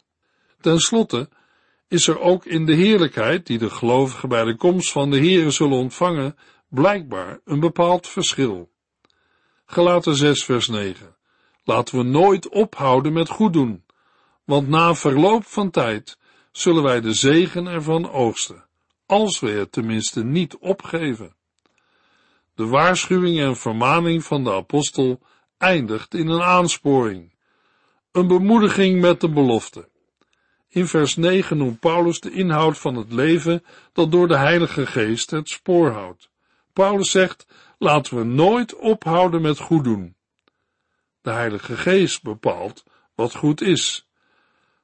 Ten 0.66 0.80
slotte 0.80 1.30
is 1.88 2.08
er 2.08 2.20
ook 2.20 2.46
in 2.46 2.66
de 2.66 2.74
heerlijkheid 2.74 3.48
die 3.48 3.58
de 3.58 3.70
gelovigen 3.70 4.30
bij 4.30 4.44
de 4.44 4.56
komst 4.56 4.92
van 4.92 5.12
de 5.12 5.18
Here 5.18 5.52
zullen 5.52 5.78
ontvangen, 5.78 6.36
blijkbaar 6.70 7.40
een 7.44 7.60
bepaald 7.60 8.08
verschil. 8.08 8.70
Gelaten 9.66 10.16
6 10.16 10.44
vers 10.44 10.68
9. 10.68 11.16
Laten 11.64 11.98
we 11.98 12.04
nooit 12.04 12.50
ophouden 12.50 13.14
met 13.14 13.30
goed 13.30 13.54
doen, 13.54 13.84
want 14.44 14.68
na 14.68 14.96
verloop 14.96 15.46
van 15.46 15.70
tijd 15.70 16.18
zullen 16.52 16.84
wij 16.84 17.02
de 17.02 17.14
zegen 17.14 17.68
ervan 17.68 18.12
oogsten, 18.12 18.66
als 19.06 19.40
we 19.40 19.50
het 19.50 19.72
tenminste 19.72 20.24
niet 20.24 20.58
opgeven. 20.58 21.36
De 22.56 22.66
waarschuwing 22.66 23.40
en 23.40 23.56
vermaning 23.56 24.24
van 24.24 24.44
de 24.44 24.54
apostel 24.54 25.22
eindigt 25.58 26.14
in 26.14 26.28
een 26.28 26.44
aansporing, 26.44 27.34
een 28.12 28.28
bemoediging 28.28 29.02
met 29.02 29.22
de 29.22 29.30
belofte. 29.30 29.94
In 30.76 30.88
vers 30.88 31.16
9 31.16 31.58
noemt 31.58 31.80
Paulus 31.80 32.20
de 32.20 32.32
inhoud 32.32 32.78
van 32.78 32.96
het 32.96 33.12
leven 33.12 33.64
dat 33.94 34.12
door 34.12 34.28
de 34.28 34.38
Heilige 34.38 34.86
Geest 34.86 35.32
het 35.32 35.50
spoor 35.50 35.92
houdt. 35.92 36.30
Paulus 36.74 37.12
zegt, 37.12 37.46
laten 37.78 38.18
we 38.18 38.24
nooit 38.24 38.76
ophouden 38.76 39.42
met 39.42 39.60
goed 39.60 39.84
doen. 39.84 40.16
De 41.22 41.32
Heilige 41.32 41.78
Geest 41.78 42.24
bepaalt 42.24 42.84
wat 43.14 43.36
goed 43.36 43.62
is. 43.62 44.08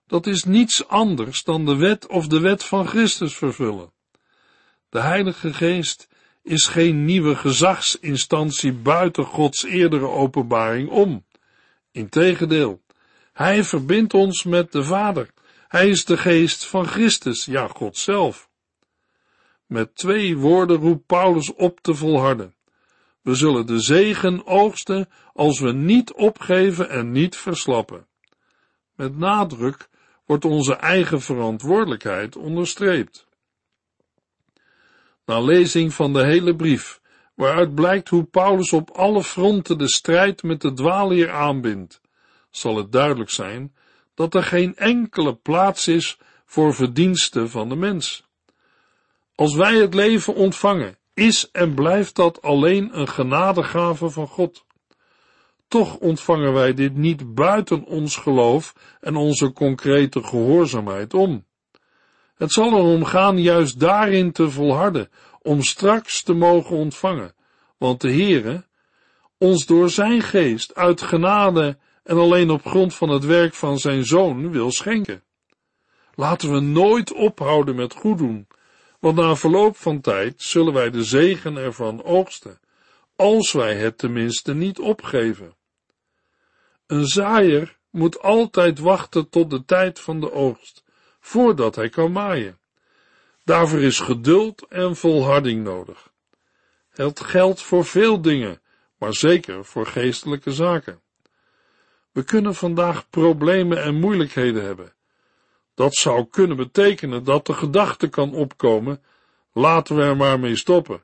Dat 0.08 0.28
is 0.28 0.44
niets 0.44 0.88
anders 0.88 1.44
dan 1.44 1.66
de 1.66 1.76
wet 1.76 2.08
of 2.08 2.28
de 2.28 2.40
wet 2.40 2.64
van 2.64 2.88
Christus 2.88 3.38
vervullen. 3.38 3.92
De 4.90 5.00
Heilige 5.00 5.54
Geest 5.54 6.08
is 6.44 6.68
geen 6.68 7.06
nieuwe 7.06 7.36
gezagsinstantie 7.36 8.74
buiten 8.74 9.26
Gods 9.26 9.64
eerdere 9.64 10.08
openbaring 10.08 10.90
om. 10.90 11.26
Integendeel, 11.92 12.82
Hij 13.34 13.64
verbindt 13.64 14.14
ons 14.14 14.44
met 14.44 14.72
de 14.72 14.84
Vader. 14.84 15.30
Hij 15.72 15.90
is 15.90 16.06
de 16.06 16.18
geest 16.18 16.66
van 16.66 16.88
Christus, 16.88 17.46
ja, 17.46 17.68
God 17.68 17.98
zelf. 17.98 18.50
Met 19.66 19.96
twee 19.96 20.38
woorden 20.38 20.78
roept 20.78 21.06
Paulus 21.06 21.54
op 21.54 21.80
te 21.80 21.96
volharden. 21.96 22.56
We 23.22 23.36
zullen 23.36 23.66
de 23.66 23.80
zegen 23.80 24.46
oogsten 24.48 25.10
als 25.34 25.60
we 25.60 25.72
niet 25.72 26.14
opgeven 26.14 26.90
en 26.90 27.12
niet 27.12 27.36
verslappen. 27.36 28.08
Met 28.96 29.18
nadruk 29.18 29.90
wordt 30.26 30.46
onze 30.46 30.76
eigen 30.76 31.22
verantwoordelijkheid 31.22 32.36
onderstreept. 32.36 33.28
Na 35.26 35.40
lezing 35.40 35.94
van 35.94 36.14
de 36.14 36.26
hele 36.26 36.56
brief, 36.56 37.02
waaruit 37.36 37.76
blijkt 37.76 38.10
hoe 38.10 38.24
Paulus 38.24 38.74
op 38.74 38.90
alle 38.90 39.24
fronten 39.24 39.78
de 39.78 39.90
strijd 39.90 40.44
met 40.44 40.62
de 40.62 40.74
dwaalleer 40.74 41.32
aanbindt, 41.32 42.02
zal 42.50 42.76
het 42.76 42.92
duidelijk 42.92 43.30
zijn 43.30 43.74
dat 44.14 44.34
er 44.34 44.44
geen 44.44 44.76
enkele 44.76 45.36
plaats 45.36 45.88
is 45.88 46.18
voor 46.46 46.74
verdiensten 46.74 47.50
van 47.50 47.70
de 47.70 47.76
mens. 47.76 48.30
Als 49.36 49.56
wij 49.56 49.76
het 49.76 49.94
leven 49.94 50.36
ontvangen, 50.36 50.98
is 51.14 51.52
en 51.52 51.74
blijft 51.74 52.16
dat 52.16 52.42
alleen 52.42 53.00
een 53.00 53.08
genadegave 53.08 54.10
van 54.10 54.28
God. 54.28 54.66
Toch 55.68 55.98
ontvangen 55.98 56.54
wij 56.54 56.74
dit 56.74 56.96
niet 56.96 57.34
buiten 57.34 57.84
ons 57.86 58.16
geloof 58.16 58.76
en 59.00 59.16
onze 59.16 59.54
concrete 59.54 60.24
gehoorzaamheid 60.24 61.14
om. 61.14 61.46
Het 62.36 62.52
zal 62.52 62.72
erom 62.72 63.06
gaan 63.06 63.42
juist 63.42 63.80
daarin 63.80 64.32
te 64.32 64.50
volharden, 64.50 65.10
om 65.42 65.62
straks 65.62 66.24
te 66.24 66.34
mogen 66.34 66.76
ontvangen, 66.76 67.34
want 67.78 68.02
de 68.02 68.12
Heere, 68.12 68.66
ons 69.38 69.66
door 69.66 69.90
zijn 69.90 70.22
geest 70.22 70.76
uit 70.76 71.02
genade 71.02 71.78
en 72.04 72.18
alleen 72.18 72.50
op 72.50 72.66
grond 72.66 72.96
van 72.96 73.10
het 73.10 73.26
werk 73.26 73.54
van 73.54 73.80
zijn 73.80 74.06
Zoon 74.06 74.52
wil 74.52 74.72
schenken. 74.72 75.24
Laten 76.16 76.54
we 76.54 76.60
nooit 76.60 77.14
ophouden 77.14 77.76
met 77.76 77.94
goed 77.94 78.18
doen, 78.18 78.48
want 79.00 79.16
na 79.16 79.36
verloop 79.36 79.78
van 79.78 80.02
tijd 80.02 80.42
zullen 80.42 80.74
wij 80.74 80.90
de 80.90 81.04
zegen 81.04 81.58
ervan 81.58 82.04
oogsten, 82.04 82.60
als 83.16 83.52
wij 83.52 83.76
het 83.76 83.98
tenminste 83.98 84.54
niet 84.54 84.80
opgeven. 84.80 85.56
Een 86.88 87.06
zaaier 87.06 87.78
moet 87.90 88.20
altijd 88.20 88.80
wachten 88.80 89.30
tot 89.30 89.50
de 89.50 89.66
tijd 89.66 90.00
van 90.00 90.20
de 90.20 90.32
oogst, 90.32 90.84
voordat 91.20 91.76
hij 91.76 91.90
kan 91.90 92.12
maaien. 92.12 92.60
Daarvoor 93.44 93.82
is 93.82 94.00
geduld 94.00 94.66
en 94.68 94.96
volharding 94.96 95.64
nodig. 95.64 96.12
Het 96.90 97.20
geldt 97.20 97.62
voor 97.62 97.86
veel 97.86 98.22
dingen, 98.22 98.62
maar 98.98 99.14
zeker 99.14 99.66
voor 99.66 99.86
geestelijke 99.86 100.52
zaken. 100.52 101.02
We 102.12 102.24
kunnen 102.24 102.56
vandaag 102.56 103.10
problemen 103.10 103.84
en 103.84 104.00
moeilijkheden 104.00 104.64
hebben. 104.64 104.94
Dat 105.74 105.96
zou 105.96 106.26
kunnen 106.26 106.58
betekenen 106.58 107.24
dat 107.24 107.46
de 107.46 107.54
gedachte 107.54 108.08
kan 108.08 108.34
opkomen, 108.34 109.04
laten 109.54 109.96
we 109.96 110.02
er 110.02 110.18
maar 110.18 110.40
mee 110.40 110.56
stoppen. 110.56 111.04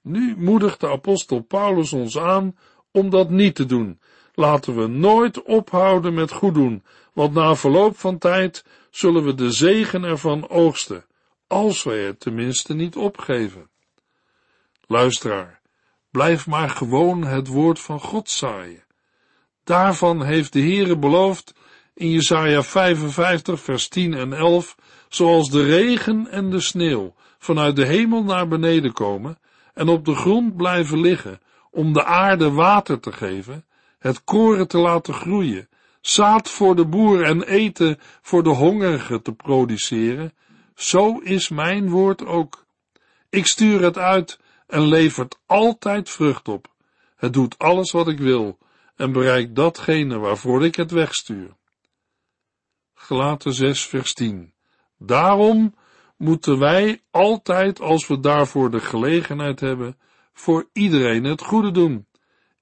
Nu 0.00 0.34
moedigt 0.36 0.80
de 0.80 0.88
apostel 0.88 1.40
Paulus 1.40 1.92
ons 1.92 2.18
aan 2.18 2.56
om 2.90 3.10
dat 3.10 3.30
niet 3.30 3.54
te 3.54 3.66
doen. 3.66 4.00
Laten 4.34 4.76
we 4.76 4.86
nooit 4.86 5.42
ophouden 5.42 6.14
met 6.14 6.32
goed 6.32 6.54
doen, 6.54 6.84
want 7.12 7.34
na 7.34 7.54
verloop 7.54 7.98
van 7.98 8.18
tijd 8.18 8.64
zullen 8.90 9.24
we 9.24 9.34
de 9.34 9.50
zegen 9.50 10.04
ervan 10.04 10.48
oogsten, 10.48 11.04
als 11.46 11.82
wij 11.82 12.04
het 12.04 12.20
tenminste 12.20 12.74
niet 12.74 12.96
opgeven. 12.96 13.70
Luisteraar, 14.86 15.60
blijf 16.10 16.46
maar 16.46 16.70
gewoon 16.70 17.24
het 17.24 17.46
woord 17.46 17.80
van 17.80 18.00
God 18.00 18.30
zaaien. 18.30 18.85
Daarvan 19.66 20.24
heeft 20.24 20.52
de 20.52 20.60
Heere 20.60 20.98
beloofd 20.98 21.54
in 21.94 22.10
Jesaja 22.10 22.62
55 22.62 23.60
vers 23.60 23.88
10 23.88 24.14
en 24.14 24.32
11, 24.32 24.76
zoals 25.08 25.50
de 25.50 25.64
regen 25.64 26.30
en 26.30 26.50
de 26.50 26.60
sneeuw 26.60 27.14
vanuit 27.38 27.76
de 27.76 27.84
hemel 27.84 28.22
naar 28.22 28.48
beneden 28.48 28.92
komen 28.92 29.38
en 29.74 29.88
op 29.88 30.04
de 30.04 30.14
grond 30.14 30.56
blijven 30.56 31.00
liggen 31.00 31.40
om 31.70 31.92
de 31.92 32.04
aarde 32.04 32.50
water 32.50 33.00
te 33.00 33.12
geven, 33.12 33.64
het 33.98 34.24
koren 34.24 34.68
te 34.68 34.78
laten 34.78 35.14
groeien, 35.14 35.68
zaad 36.00 36.50
voor 36.50 36.76
de 36.76 36.86
boer 36.86 37.22
en 37.22 37.42
eten 37.42 37.98
voor 38.22 38.42
de 38.42 38.50
hongerige 38.50 39.22
te 39.22 39.32
produceren, 39.32 40.34
zo 40.74 41.18
is 41.18 41.48
mijn 41.48 41.90
woord 41.90 42.26
ook. 42.26 42.64
Ik 43.30 43.46
stuur 43.46 43.82
het 43.82 43.98
uit 43.98 44.38
en 44.66 44.82
levert 44.82 45.38
altijd 45.46 46.10
vrucht 46.10 46.48
op. 46.48 46.66
Het 47.16 47.32
doet 47.32 47.58
alles 47.58 47.90
wat 47.90 48.08
ik 48.08 48.18
wil 48.18 48.58
en 48.96 49.12
bereikt 49.12 49.54
datgene 49.54 50.18
waarvoor 50.18 50.64
ik 50.64 50.74
het 50.74 50.90
wegstuur. 50.90 51.56
Gelaten 52.94 53.52
6 53.52 53.84
vers 53.84 54.12
10 54.12 54.52
Daarom 54.98 55.74
moeten 56.16 56.58
wij 56.58 57.02
altijd, 57.10 57.80
als 57.80 58.06
we 58.06 58.20
daarvoor 58.20 58.70
de 58.70 58.80
gelegenheid 58.80 59.60
hebben, 59.60 59.98
voor 60.32 60.68
iedereen 60.72 61.24
het 61.24 61.42
goede 61.42 61.70
doen, 61.70 62.06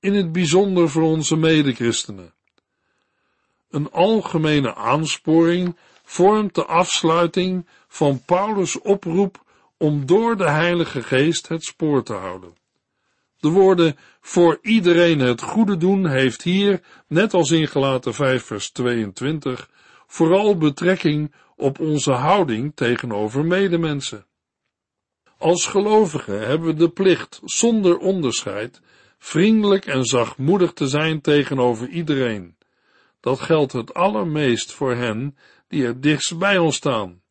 in 0.00 0.14
het 0.14 0.32
bijzonder 0.32 0.90
voor 0.90 1.02
onze 1.02 1.36
medechristenen. 1.36 2.34
Een 3.70 3.90
algemene 3.90 4.74
aansporing 4.74 5.76
vormt 6.04 6.54
de 6.54 6.64
afsluiting 6.64 7.68
van 7.88 8.24
Paulus' 8.24 8.80
oproep 8.80 9.44
om 9.76 10.06
door 10.06 10.36
de 10.36 10.50
Heilige 10.50 11.02
Geest 11.02 11.48
het 11.48 11.64
spoor 11.64 12.02
te 12.02 12.12
houden. 12.12 12.63
De 13.44 13.50
woorden 13.50 13.96
voor 14.20 14.58
iedereen 14.62 15.18
het 15.18 15.42
goede 15.42 15.76
doen 15.76 16.06
heeft 16.06 16.42
hier, 16.42 16.80
net 17.08 17.34
als 17.34 17.50
in 17.50 17.68
Gelaten 17.68 18.14
5 18.14 18.44
vers 18.44 18.70
22, 18.70 19.70
vooral 20.06 20.56
betrekking 20.56 21.34
op 21.56 21.80
onze 21.80 22.12
houding 22.12 22.72
tegenover 22.74 23.44
medemensen. 23.44 24.26
Als 25.38 25.66
gelovigen 25.66 26.46
hebben 26.46 26.68
we 26.68 26.74
de 26.74 26.88
plicht, 26.88 27.40
zonder 27.44 27.98
onderscheid, 27.98 28.80
vriendelijk 29.18 29.86
en 29.86 30.04
zachtmoedig 30.04 30.72
te 30.72 30.86
zijn 30.86 31.20
tegenover 31.20 31.88
iedereen. 31.88 32.56
Dat 33.20 33.40
geldt 33.40 33.72
het 33.72 33.94
allermeest 33.94 34.72
voor 34.72 34.94
hen 34.94 35.36
die 35.68 35.86
het 35.86 36.02
dichtst 36.02 36.38
bij 36.38 36.58
ons 36.58 36.76
staan. 36.76 37.22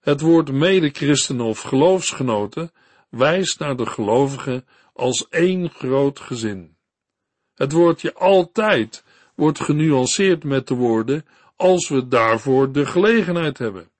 Het 0.00 0.20
woord 0.20 0.52
medechristenen 0.52 1.46
of 1.46 1.60
geloofsgenoten 1.60 2.70
wijst 3.10 3.58
naar 3.58 3.76
de 3.76 3.86
gelovigen 3.86 4.66
als 4.96 5.28
één 5.28 5.70
groot 5.70 6.20
gezin. 6.20 6.76
Het 7.54 7.72
woordje 7.72 8.14
altijd 8.14 9.04
wordt 9.34 9.60
genuanceerd 9.60 10.44
met 10.44 10.68
de 10.68 10.74
woorden 10.74 11.26
als 11.56 11.88
we 11.88 12.08
daarvoor 12.08 12.72
de 12.72 12.86
gelegenheid 12.86 13.58
hebben. 13.58 13.90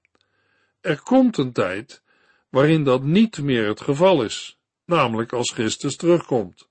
Er 0.81 1.03
komt 1.03 1.39
een 1.39 1.53
tijd 1.53 2.03
waarin 2.49 2.85
dat 2.85 3.03
niet 3.03 3.43
meer 3.43 3.69
het 3.69 3.81
geval 3.81 4.23
is, 4.23 4.59
namelijk 4.85 5.33
als 5.33 5.53
Christus 5.53 5.97
terugkomt. 5.97 6.69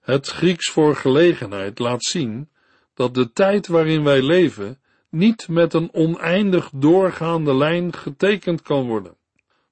Het 0.00 0.26
Grieks 0.26 0.70
voor 0.70 0.96
gelegenheid 0.96 1.78
laat 1.78 2.04
zien 2.04 2.50
dat 2.94 3.14
de 3.14 3.32
tijd 3.32 3.66
waarin 3.66 4.04
wij 4.04 4.22
leven 4.22 4.80
niet 5.10 5.48
met 5.48 5.74
een 5.74 5.92
oneindig 5.92 6.70
doorgaande 6.74 7.54
lijn 7.54 7.92
getekend 7.94 8.62
kan 8.62 8.86
worden. 8.86 9.17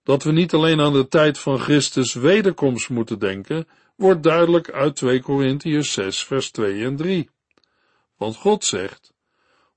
Dat 0.06 0.22
we 0.22 0.32
niet 0.32 0.54
alleen 0.54 0.80
aan 0.80 0.92
de 0.92 1.08
tijd 1.08 1.38
van 1.38 1.58
Christus 1.58 2.14
wederkomst 2.14 2.88
moeten 2.88 3.18
denken, 3.18 3.68
wordt 3.96 4.22
duidelijk 4.22 4.70
uit 4.70 4.96
2 4.96 5.20
Korintiërs 5.20 5.92
6 5.92 6.24
vers 6.24 6.50
2 6.50 6.84
en 6.84 6.96
3. 6.96 7.30
Want 8.16 8.36
God 8.36 8.64
zegt, 8.64 9.12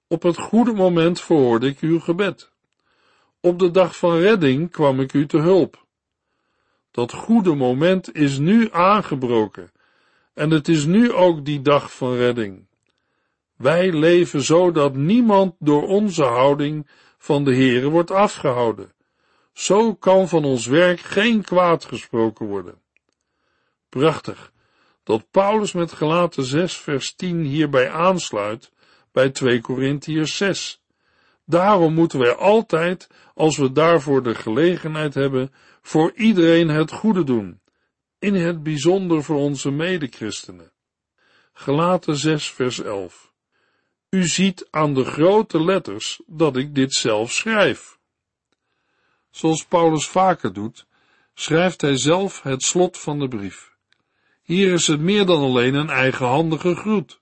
op 0.07 0.23
het 0.23 0.37
goede 0.37 0.73
moment 0.73 1.21
verhoorde 1.21 1.67
ik 1.67 1.79
uw 1.79 1.99
gebed. 1.99 2.51
Op 3.41 3.59
de 3.59 3.71
dag 3.71 3.97
van 3.97 4.17
redding 4.17 4.71
kwam 4.71 4.99
ik 4.99 5.13
u 5.13 5.25
te 5.25 5.37
hulp. 5.37 5.85
Dat 6.91 7.13
goede 7.13 7.55
moment 7.55 8.15
is 8.15 8.37
nu 8.37 8.71
aangebroken 8.71 9.71
en 10.33 10.49
het 10.49 10.67
is 10.67 10.85
nu 10.85 11.11
ook 11.11 11.45
die 11.45 11.61
dag 11.61 11.93
van 11.93 12.15
redding. 12.15 12.67
Wij 13.55 13.91
leven 13.93 14.41
zo 14.41 14.71
dat 14.71 14.95
niemand 14.95 15.55
door 15.59 15.87
onze 15.87 16.23
houding 16.23 16.87
van 17.17 17.43
de 17.43 17.55
Heere 17.55 17.89
wordt 17.89 18.11
afgehouden. 18.11 18.97
Zo 19.59 19.95
kan 19.95 20.29
van 20.29 20.43
ons 20.43 20.65
werk 20.65 20.99
geen 20.99 21.41
kwaad 21.41 21.85
gesproken 21.85 22.45
worden. 22.45 22.81
Prachtig 23.89 24.51
dat 25.03 25.31
Paulus 25.31 25.71
met 25.71 25.91
gelaten 25.91 26.43
6 26.43 26.77
vers 26.77 27.13
10 27.13 27.39
hierbij 27.39 27.89
aansluit 27.91 28.71
bij 29.11 29.29
2 29.29 29.61
Korintiërs 29.61 30.37
6. 30.37 30.81
Daarom 31.45 31.93
moeten 31.93 32.19
wij 32.19 32.35
altijd, 32.35 33.07
als 33.33 33.57
we 33.57 33.71
daarvoor 33.71 34.23
de 34.23 34.35
gelegenheid 34.35 35.13
hebben, 35.13 35.53
voor 35.81 36.11
iedereen 36.15 36.69
het 36.69 36.91
goede 36.91 37.23
doen, 37.23 37.59
in 38.19 38.35
het 38.35 38.63
bijzonder 38.63 39.23
voor 39.23 39.37
onze 39.37 39.71
medechristenen. 39.71 40.71
Gelaten 41.53 42.17
6 42.17 42.51
vers 42.51 42.79
11. 42.79 43.33
U 44.09 44.27
ziet 44.27 44.67
aan 44.69 44.93
de 44.93 45.03
grote 45.03 45.63
letters 45.63 46.21
dat 46.25 46.57
ik 46.57 46.75
dit 46.75 46.93
zelf 46.93 47.31
schrijf. 47.31 47.98
Zoals 49.29 49.65
Paulus 49.65 50.07
vaker 50.07 50.53
doet, 50.53 50.85
schrijft 51.33 51.81
hij 51.81 51.97
zelf 51.97 52.41
het 52.41 52.63
slot 52.63 52.97
van 52.97 53.19
de 53.19 53.27
brief. 53.27 53.73
Hier 54.43 54.73
is 54.73 54.87
het 54.87 54.99
meer 54.99 55.25
dan 55.25 55.41
alleen 55.41 55.73
een 55.73 55.89
eigenhandige 55.89 56.75
groet. 56.75 57.19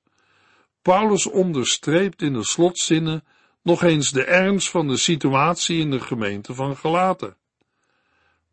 Paulus 0.82 1.26
onderstreept 1.26 2.22
in 2.22 2.34
de 2.34 2.44
slotzinnen 2.44 3.24
nog 3.62 3.84
eens 3.84 4.12
de 4.12 4.24
ernst 4.24 4.70
van 4.70 4.88
de 4.88 4.98
situatie 4.98 5.80
in 5.80 5.92
de 5.92 6.00
gemeente 6.00 6.54
van 6.54 6.78
Galaten. 6.78 7.38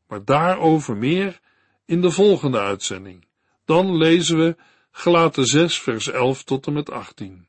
Maar 0.09 0.25
daarover 0.25 0.97
meer 0.97 1.41
in 1.85 2.01
de 2.01 2.11
volgende 2.11 2.59
uitzending. 2.59 3.27
Dan 3.65 3.97
lezen 3.97 4.39
we 4.39 4.57
Galaten 4.91 5.47
6 5.47 5.81
vers 5.81 6.11
11 6.11 6.45
tot 6.45 6.67
en 6.67 6.73
met 6.73 6.91
18. 6.91 7.49